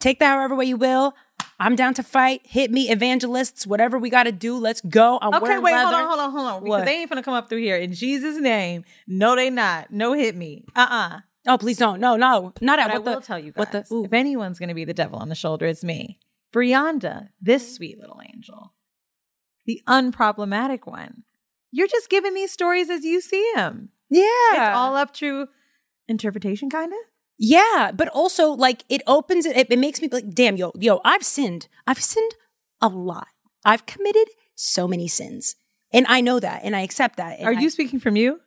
Take 0.01 0.19
that 0.19 0.31
however 0.31 0.55
way 0.55 0.65
you 0.65 0.75
will. 0.77 1.13
I'm 1.59 1.75
down 1.75 1.93
to 1.93 2.03
fight. 2.03 2.41
Hit 2.43 2.71
me, 2.71 2.89
evangelists. 2.89 3.65
Whatever 3.67 3.97
we 3.99 4.09
got 4.09 4.23
to 4.23 4.31
do, 4.31 4.57
let's 4.57 4.81
go. 4.81 5.19
I'm 5.21 5.33
Okay, 5.35 5.59
wait, 5.59 5.73
leather. 5.73 5.83
hold 5.85 5.95
on, 5.95 6.07
hold 6.07 6.19
on, 6.19 6.31
hold 6.31 6.47
on. 6.47 6.63
Because 6.63 6.85
they 6.85 6.97
ain't 7.01 7.09
gonna 7.09 7.21
come 7.23 7.35
up 7.35 7.47
through 7.49 7.59
here 7.61 7.77
in 7.77 7.93
Jesus' 7.93 8.37
name. 8.41 8.83
No, 9.07 9.35
they 9.35 9.49
not. 9.51 9.91
No, 9.91 10.13
hit 10.13 10.35
me. 10.35 10.65
Uh 10.75 10.87
uh 10.89 11.19
Oh, 11.47 11.57
please 11.57 11.77
don't. 11.77 11.99
No, 11.99 12.17
no, 12.17 12.53
not 12.61 12.79
at 12.79 12.87
But 12.87 12.91
I 12.93 12.97
what 12.97 13.05
the. 13.05 13.11
will 13.11 13.21
tell 13.21 13.39
you 13.39 13.51
guys. 13.51 13.59
what 13.59 13.71
the- 13.71 13.93
ooh. 13.93 14.05
if 14.05 14.13
anyone's 14.13 14.59
gonna 14.59 14.73
be 14.75 14.85
the 14.85 14.93
devil 14.93 15.19
on 15.19 15.29
the 15.29 15.35
shoulder, 15.35 15.65
it's 15.67 15.83
me. 15.83 16.19
Brianda, 16.53 17.29
this 17.39 17.73
sweet 17.75 17.97
little 17.99 18.19
angel, 18.27 18.73
the 19.65 19.81
unproblematic 19.87 20.85
one. 20.85 21.23
You're 21.71 21.87
just 21.87 22.09
giving 22.09 22.33
these 22.33 22.51
stories 22.51 22.89
as 22.89 23.03
you 23.05 23.21
see 23.21 23.49
them. 23.55 23.89
yeah, 24.09 24.23
It's 24.51 24.75
all 24.75 24.95
up 24.95 25.13
to 25.15 25.47
interpretation, 26.07 26.69
kind 26.69 26.91
of. 26.91 26.99
Yeah, 27.43 27.89
but 27.91 28.07
also 28.09 28.51
like 28.51 28.83
it 28.87 29.01
opens 29.07 29.47
it. 29.47 29.57
It 29.57 29.79
makes 29.79 29.99
me 29.99 30.07
be 30.07 30.17
like, 30.17 30.29
damn, 30.29 30.57
yo, 30.57 30.71
yo, 30.79 31.01
I've 31.03 31.23
sinned. 31.23 31.67
I've 31.87 31.99
sinned 32.01 32.33
a 32.81 32.87
lot. 32.87 33.27
I've 33.65 33.87
committed 33.87 34.27
so 34.55 34.87
many 34.87 35.07
sins, 35.07 35.55
and 35.91 36.05
I 36.07 36.21
know 36.21 36.39
that, 36.39 36.61
and 36.63 36.75
I 36.75 36.81
accept 36.81 37.17
that. 37.17 37.41
Are 37.41 37.53
I- 37.55 37.59
you 37.59 37.71
speaking 37.71 37.99
from 37.99 38.15
you? 38.15 38.39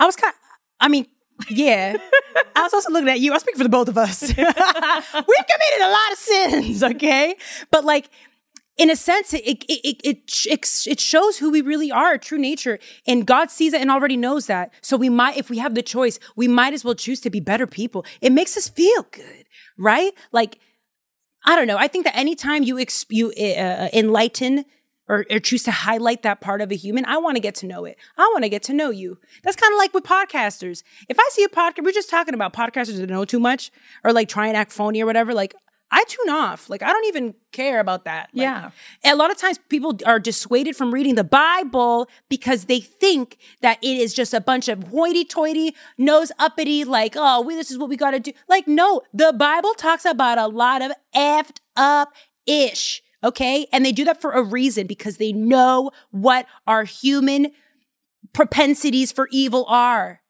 I 0.00 0.06
was 0.06 0.16
kind. 0.16 0.32
I 0.80 0.88
mean, 0.88 1.06
Yeah. 1.50 1.96
I 2.56 2.62
was 2.62 2.72
also 2.72 2.90
looking 2.90 3.08
at 3.10 3.20
you. 3.20 3.34
I 3.34 3.38
speak 3.38 3.56
for 3.56 3.64
the 3.64 3.68
both 3.68 3.88
of 3.88 3.98
us. 3.98 4.22
We've 4.28 4.36
committed 4.36 5.80
a 5.80 5.90
lot 5.90 6.12
of 6.12 6.18
sins, 6.18 6.82
okay? 6.82 7.34
But 7.70 7.84
like, 7.84 8.08
in 8.82 8.90
a 8.90 8.96
sense, 8.96 9.32
it, 9.32 9.44
it, 9.46 10.00
it, 10.04 10.26
it, 10.44 10.86
it 10.88 11.00
shows 11.00 11.38
who 11.38 11.52
we 11.52 11.60
really 11.60 11.92
are, 11.92 12.18
true 12.18 12.36
nature. 12.36 12.80
And 13.06 13.24
God 13.24 13.48
sees 13.48 13.72
it 13.74 13.80
and 13.80 13.92
already 13.92 14.16
knows 14.16 14.46
that. 14.48 14.72
So 14.80 14.96
we 14.96 15.08
might, 15.08 15.36
if 15.36 15.48
we 15.48 15.58
have 15.58 15.76
the 15.76 15.82
choice, 15.82 16.18
we 16.34 16.48
might 16.48 16.74
as 16.74 16.84
well 16.84 16.96
choose 16.96 17.20
to 17.20 17.30
be 17.30 17.38
better 17.38 17.68
people. 17.68 18.04
It 18.20 18.32
makes 18.32 18.56
us 18.56 18.68
feel 18.68 19.06
good, 19.12 19.44
right? 19.78 20.10
Like, 20.32 20.58
I 21.46 21.54
don't 21.54 21.68
know. 21.68 21.76
I 21.76 21.86
think 21.86 22.06
that 22.06 22.16
anytime 22.16 22.64
you, 22.64 22.74
exp- 22.74 23.06
you 23.10 23.28
uh, 23.28 23.88
enlighten 23.92 24.64
or, 25.08 25.26
or, 25.30 25.38
choose 25.38 25.62
to 25.64 25.70
highlight 25.70 26.24
that 26.24 26.40
part 26.40 26.60
of 26.60 26.72
a 26.72 26.76
human, 26.76 27.04
I 27.04 27.18
want 27.18 27.36
to 27.36 27.40
get 27.40 27.54
to 27.56 27.66
know 27.66 27.84
it. 27.84 27.96
I 28.18 28.28
want 28.32 28.42
to 28.42 28.48
get 28.48 28.64
to 28.64 28.72
know 28.72 28.90
you. 28.90 29.18
That's 29.44 29.56
kind 29.56 29.72
of 29.72 29.78
like 29.78 29.94
with 29.94 30.02
podcasters. 30.02 30.82
If 31.08 31.20
I 31.20 31.28
see 31.30 31.44
a 31.44 31.48
podcast, 31.48 31.84
we're 31.84 31.92
just 31.92 32.10
talking 32.10 32.34
about 32.34 32.52
podcasters 32.52 32.96
that 32.96 33.08
know 33.08 33.24
too 33.24 33.40
much 33.40 33.70
or 34.02 34.12
like 34.12 34.28
try 34.28 34.48
and 34.48 34.56
act 34.56 34.72
phony 34.72 35.02
or 35.02 35.06
whatever. 35.06 35.34
Like 35.34 35.54
I 35.94 36.04
tune 36.08 36.30
off. 36.30 36.70
Like 36.70 36.82
I 36.82 36.90
don't 36.92 37.04
even 37.04 37.34
care 37.52 37.78
about 37.78 38.06
that. 38.06 38.30
Like, 38.32 38.42
yeah. 38.42 38.70
A 39.04 39.14
lot 39.14 39.30
of 39.30 39.36
times 39.36 39.60
people 39.68 39.98
are 40.06 40.18
dissuaded 40.18 40.74
from 40.74 40.92
reading 40.92 41.16
the 41.16 41.22
Bible 41.22 42.08
because 42.30 42.64
they 42.64 42.80
think 42.80 43.36
that 43.60 43.78
it 43.82 43.98
is 43.98 44.14
just 44.14 44.32
a 44.32 44.40
bunch 44.40 44.68
of 44.68 44.84
hoity-toity, 44.84 45.76
nose 45.98 46.32
uppity, 46.38 46.84
like, 46.84 47.12
oh, 47.14 47.42
we, 47.42 47.54
this 47.54 47.70
is 47.70 47.76
what 47.76 47.90
we 47.90 47.96
got 47.96 48.12
to 48.12 48.20
do. 48.20 48.32
Like, 48.48 48.66
no, 48.66 49.02
the 49.12 49.34
Bible 49.34 49.74
talks 49.74 50.06
about 50.06 50.38
a 50.38 50.46
lot 50.46 50.80
of 50.80 50.92
effed 51.14 51.58
up 51.76 52.14
ish. 52.46 53.02
Okay. 53.22 53.66
And 53.70 53.84
they 53.84 53.92
do 53.92 54.04
that 54.06 54.20
for 54.20 54.32
a 54.32 54.42
reason 54.42 54.86
because 54.86 55.18
they 55.18 55.32
know 55.32 55.90
what 56.10 56.46
our 56.66 56.84
human 56.84 57.52
propensities 58.32 59.12
for 59.12 59.28
evil 59.30 59.66
are. 59.68 60.22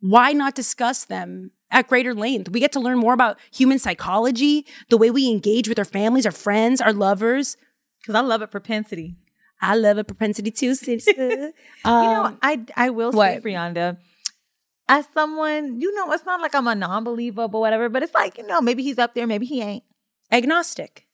Why 0.00 0.32
not 0.32 0.54
discuss 0.54 1.04
them? 1.04 1.52
At 1.70 1.88
greater 1.88 2.14
length. 2.14 2.50
We 2.50 2.60
get 2.60 2.72
to 2.72 2.80
learn 2.80 2.98
more 2.98 3.12
about 3.12 3.38
human 3.52 3.78
psychology, 3.78 4.66
the 4.88 4.96
way 4.96 5.10
we 5.10 5.30
engage 5.30 5.68
with 5.68 5.78
our 5.78 5.84
families, 5.84 6.26
our 6.26 6.32
friends, 6.32 6.80
our 6.80 6.92
lovers. 6.92 7.56
Because 8.00 8.14
I 8.14 8.20
love 8.20 8.42
a 8.42 8.46
propensity. 8.46 9.16
I 9.60 9.76
love 9.76 9.98
a 9.98 10.04
propensity 10.04 10.50
too, 10.50 10.74
sister. 10.74 11.52
um, 11.84 12.02
you 12.02 12.08
know, 12.08 12.38
I 12.42 12.64
I 12.76 12.90
will 12.90 13.12
what? 13.12 13.34
say, 13.34 13.40
Brianda, 13.40 13.98
as 14.88 15.06
someone, 15.12 15.80
you 15.80 15.94
know, 15.94 16.10
it's 16.12 16.24
not 16.24 16.40
like 16.40 16.54
I'm 16.54 16.66
a 16.66 16.74
non-believer 16.74 17.42
or 17.42 17.48
whatever, 17.48 17.88
but 17.88 18.02
it's 18.02 18.14
like, 18.14 18.38
you 18.38 18.46
know, 18.46 18.60
maybe 18.60 18.82
he's 18.82 18.98
up 18.98 19.14
there, 19.14 19.26
maybe 19.26 19.46
he 19.46 19.60
ain't. 19.60 19.84
Agnostic. 20.32 21.06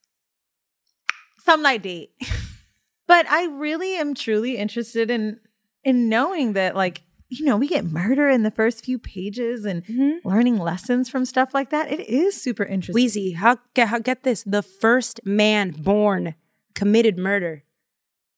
Some 1.45 1.63
like 1.63 1.83
that. 1.83 2.09
but 3.07 3.27
I 3.29 3.47
really 3.47 3.97
am 3.97 4.15
truly 4.15 4.57
interested 4.57 5.11
in 5.11 5.41
in 5.85 6.09
knowing 6.09 6.55
that 6.55 6.75
like 6.75 7.03
you 7.29 7.45
know, 7.45 7.57
we 7.57 7.67
get 7.67 7.85
murder 7.85 8.29
in 8.29 8.43
the 8.43 8.51
first 8.51 8.85
few 8.85 8.99
pages 8.99 9.65
and 9.65 9.85
mm-hmm. 9.85 10.27
learning 10.27 10.59
lessons 10.59 11.09
from 11.09 11.25
stuff 11.25 11.55
like 11.55 11.71
that. 11.71 11.91
It 11.91 12.09
is 12.09 12.41
super 12.41 12.65
interesting. 12.65 13.05
Weezy, 13.05 13.37
how 13.37 13.59
get 13.75 13.89
how 13.89 13.99
get 13.99 14.23
this? 14.23 14.45
The 14.45 14.63
first 14.63 15.21
man 15.25 15.71
born 15.71 16.35
committed 16.75 17.19
murder. 17.19 17.65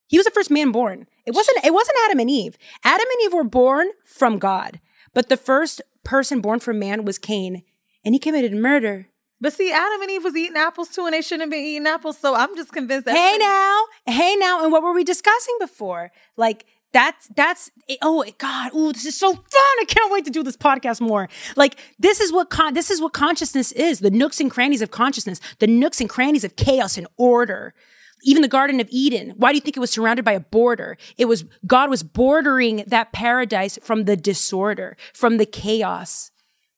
He 0.07 0.17
was 0.17 0.25
the 0.25 0.31
first 0.31 0.49
man 0.49 0.71
born. 0.71 1.05
It 1.25 1.35
wasn't 1.35 1.63
it 1.63 1.73
wasn't 1.73 1.97
Adam 2.05 2.19
and 2.19 2.29
Eve. 2.29 2.57
Adam 2.83 3.05
and 3.11 3.25
Eve 3.25 3.33
were 3.33 3.43
born 3.43 3.89
from 4.03 4.39
God, 4.39 4.79
but 5.13 5.29
the 5.29 5.37
first 5.37 5.81
person 6.03 6.41
born 6.41 6.59
from 6.59 6.79
man 6.79 7.05
was 7.05 7.19
Cain, 7.19 7.63
and 8.03 8.15
he 8.15 8.19
committed 8.19 8.53
murder. 8.53 9.07
But 9.41 9.53
see, 9.53 9.71
Adam 9.71 10.01
and 10.01 10.11
Eve 10.11 10.23
was 10.23 10.35
eating 10.35 10.57
apples 10.57 10.89
too, 10.89 11.05
and 11.05 11.13
they 11.13 11.21
shouldn't 11.21 11.43
have 11.43 11.49
been 11.51 11.63
eating 11.63 11.87
apples. 11.87 12.17
So 12.17 12.35
I'm 12.35 12.55
just 12.55 12.73
convinced 12.73 13.05
that. 13.05 13.15
Hey 13.15 13.37
now, 13.37 13.85
hey 14.05 14.35
now, 14.35 14.63
and 14.63 14.71
what 14.71 14.81
were 14.81 14.93
we 14.93 15.03
discussing 15.03 15.55
before? 15.59 16.11
Like 16.35 16.65
that's 16.91 17.27
that's 17.35 17.71
oh 18.01 18.25
god 18.37 18.71
oh 18.73 18.91
this 18.91 19.05
is 19.05 19.17
so 19.17 19.33
fun. 19.33 19.43
I 19.53 19.85
can't 19.87 20.11
wait 20.11 20.25
to 20.25 20.31
do 20.31 20.43
this 20.43 20.57
podcast 20.57 21.01
more. 21.01 21.29
Like 21.55 21.77
this 21.97 22.19
is 22.19 22.31
what 22.31 22.49
con- 22.49 22.73
this 22.73 22.89
is 22.89 23.01
what 23.01 23.13
consciousness 23.13 23.71
is 23.73 23.99
the 23.99 24.11
nooks 24.11 24.39
and 24.39 24.49
crannies 24.49 24.81
of 24.81 24.91
consciousness 24.91 25.39
the 25.59 25.67
nooks 25.67 26.01
and 26.01 26.09
crannies 26.09 26.43
of 26.43 26.55
chaos 26.55 26.97
and 26.97 27.07
order. 27.17 27.73
Even 28.23 28.41
the 28.41 28.49
garden 28.49 28.79
of 28.79 28.87
eden 28.91 29.33
why 29.37 29.51
do 29.51 29.55
you 29.55 29.61
think 29.61 29.77
it 29.77 29.79
was 29.79 29.91
surrounded 29.91 30.25
by 30.25 30.33
a 30.33 30.39
border? 30.39 30.97
It 31.17 31.25
was 31.25 31.45
god 31.65 31.89
was 31.89 32.03
bordering 32.03 32.83
that 32.87 33.13
paradise 33.13 33.77
from 33.81 34.05
the 34.05 34.17
disorder 34.17 34.97
from 35.13 35.37
the 35.37 35.45
chaos. 35.45 36.31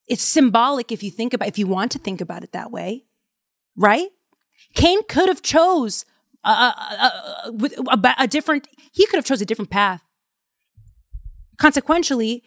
It's 0.08 0.24
symbolic 0.24 0.92
if 0.92 1.04
you 1.04 1.12
think 1.12 1.34
about 1.34 1.48
if 1.48 1.58
you 1.58 1.68
want 1.68 1.92
to 1.94 2.00
think 2.00 2.22
about 2.22 2.44
it 2.44 2.52
that 2.52 2.72
way 2.72 3.06
right? 3.76 4.10
Cain 4.76 5.04
could 5.08 5.28
have 5.28 5.42
chose 5.42 6.06
uh, 6.44 6.72
uh, 6.76 7.10
uh, 7.48 7.52
with 7.52 7.74
a, 7.78 8.16
a 8.18 8.28
different, 8.28 8.68
he 8.92 9.06
could 9.08 9.18
have 9.18 9.26
chose 9.26 9.42
a 9.42 9.46
different 9.46 9.72
path. 9.72 10.02
Consequentially, 11.58 12.44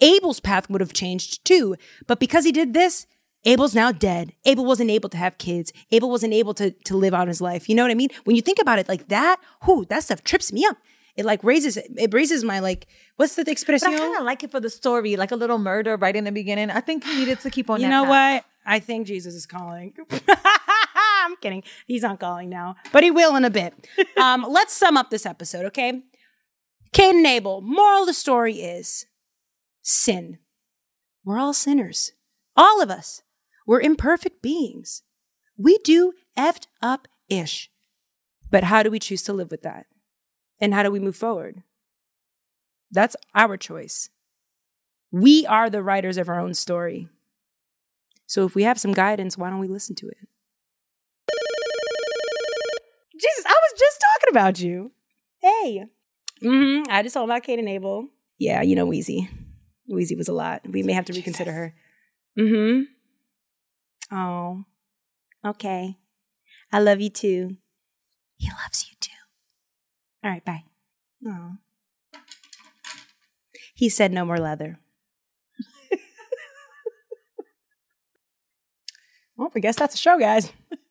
Abel's 0.00 0.40
path 0.40 0.70
would 0.70 0.80
have 0.80 0.92
changed 0.92 1.44
too. 1.44 1.76
But 2.06 2.18
because 2.18 2.44
he 2.44 2.52
did 2.52 2.72
this, 2.72 3.06
Abel's 3.44 3.74
now 3.74 3.92
dead. 3.92 4.32
Abel 4.44 4.64
wasn't 4.64 4.90
able 4.90 5.08
to 5.10 5.16
have 5.16 5.38
kids. 5.38 5.72
Abel 5.90 6.10
wasn't 6.10 6.32
able 6.32 6.54
to, 6.54 6.70
to 6.70 6.96
live 6.96 7.12
out 7.12 7.28
his 7.28 7.40
life. 7.40 7.68
You 7.68 7.74
know 7.74 7.82
what 7.82 7.90
I 7.90 7.94
mean? 7.94 8.08
When 8.24 8.36
you 8.36 8.42
think 8.42 8.58
about 8.60 8.78
it 8.78 8.88
like 8.88 9.08
that, 9.08 9.38
whoo, 9.66 9.84
that 9.86 10.04
stuff 10.04 10.22
trips 10.22 10.52
me 10.52 10.64
up. 10.64 10.76
It 11.14 11.26
like 11.26 11.44
raises 11.44 11.76
it 11.76 12.14
raises 12.14 12.42
my 12.42 12.60
like 12.60 12.86
what's 13.16 13.34
the 13.34 13.48
expression? 13.50 13.90
But 13.90 13.96
I 13.96 13.98
kind 13.98 14.16
of 14.18 14.24
like 14.24 14.42
it 14.44 14.50
for 14.50 14.60
the 14.60 14.70
story, 14.70 15.16
like 15.16 15.30
a 15.30 15.36
little 15.36 15.58
murder 15.58 15.96
right 15.98 16.16
in 16.16 16.24
the 16.24 16.32
beginning. 16.32 16.70
I 16.70 16.80
think 16.80 17.04
he 17.04 17.16
needed 17.16 17.40
to 17.40 17.50
keep 17.50 17.68
on. 17.68 17.82
You 17.82 17.88
know 17.88 18.04
path. 18.04 18.44
what? 18.44 18.44
I 18.64 18.78
think 18.78 19.06
Jesus 19.06 19.34
is 19.34 19.44
calling. 19.44 19.94
Kidding. 21.42 21.64
He's 21.86 22.02
not 22.02 22.20
calling 22.20 22.48
now, 22.48 22.76
but 22.92 23.02
he 23.02 23.10
will 23.10 23.36
in 23.36 23.44
a 23.44 23.50
bit. 23.50 23.74
Um, 24.16 24.46
let's 24.48 24.72
sum 24.72 24.96
up 24.96 25.10
this 25.10 25.26
episode, 25.26 25.64
okay? 25.66 26.00
Cain 26.92 27.16
and 27.16 27.26
Abel. 27.26 27.60
Moral 27.60 28.02
of 28.02 28.06
the 28.06 28.14
story 28.14 28.60
is 28.60 29.06
sin. 29.82 30.38
We're 31.24 31.38
all 31.38 31.52
sinners. 31.52 32.12
All 32.56 32.80
of 32.80 32.88
us. 32.88 33.22
We're 33.66 33.80
imperfect 33.80 34.42
beings. 34.42 35.02
We 35.56 35.78
do 35.78 36.12
effed 36.38 36.66
up 36.80 37.08
ish. 37.28 37.70
But 38.50 38.64
how 38.64 38.84
do 38.84 38.90
we 38.90 39.00
choose 39.00 39.22
to 39.24 39.32
live 39.32 39.50
with 39.50 39.62
that? 39.62 39.86
And 40.60 40.72
how 40.72 40.84
do 40.84 40.90
we 40.90 41.00
move 41.00 41.16
forward? 41.16 41.62
That's 42.90 43.16
our 43.34 43.56
choice. 43.56 44.10
We 45.10 45.44
are 45.46 45.68
the 45.68 45.82
writers 45.82 46.16
of 46.16 46.28
our 46.28 46.38
own 46.38 46.54
story. 46.54 47.08
So 48.26 48.44
if 48.44 48.54
we 48.54 48.62
have 48.62 48.78
some 48.78 48.92
guidance, 48.92 49.36
why 49.36 49.50
don't 49.50 49.58
we 49.58 49.68
listen 49.68 49.96
to 49.96 50.08
it? 50.08 50.28
Jesus, 53.12 53.44
I 53.46 53.50
was 53.50 53.78
just 53.78 54.00
talking 54.00 54.30
about 54.30 54.60
you. 54.60 54.92
Hey. 55.40 55.84
Mm-hmm. 56.42 56.90
I 56.90 57.02
just 57.02 57.14
told 57.14 57.28
about 57.28 57.42
Kate 57.42 57.58
and 57.58 57.68
Abel. 57.68 58.08
Yeah, 58.38 58.62
you 58.62 58.74
know 58.74 58.86
Weezy. 58.86 59.28
Weezy 59.90 60.16
was 60.16 60.28
a 60.28 60.32
lot. 60.32 60.62
We 60.68 60.82
may 60.82 60.92
have 60.94 61.04
to 61.06 61.12
reconsider 61.12 61.52
her. 61.52 61.74
Mm-hmm. 62.38 62.82
Oh. 64.16 64.64
Okay. 65.44 65.96
I 66.72 66.78
love 66.80 67.00
you 67.00 67.10
too. 67.10 67.56
He 68.36 68.48
loves 68.64 68.86
you 68.88 68.96
too. 69.00 69.10
All 70.24 70.30
right, 70.30 70.44
bye. 70.44 70.64
Oh. 71.26 71.56
He 73.74 73.88
said 73.88 74.12
no 74.12 74.24
more 74.24 74.38
leather. 74.38 74.78
well, 79.36 79.50
I 79.54 79.60
guess 79.60 79.76
that's 79.76 79.94
a 79.94 79.98
show, 79.98 80.18
guys. 80.18 80.52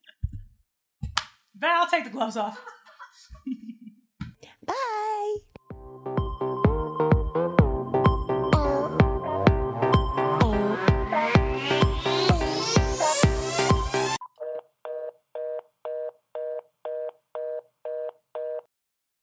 I'll 1.69 1.87
take 1.87 2.05
the 2.05 2.09
gloves 2.09 2.37
off. 2.37 2.59
Bye. 4.65 5.35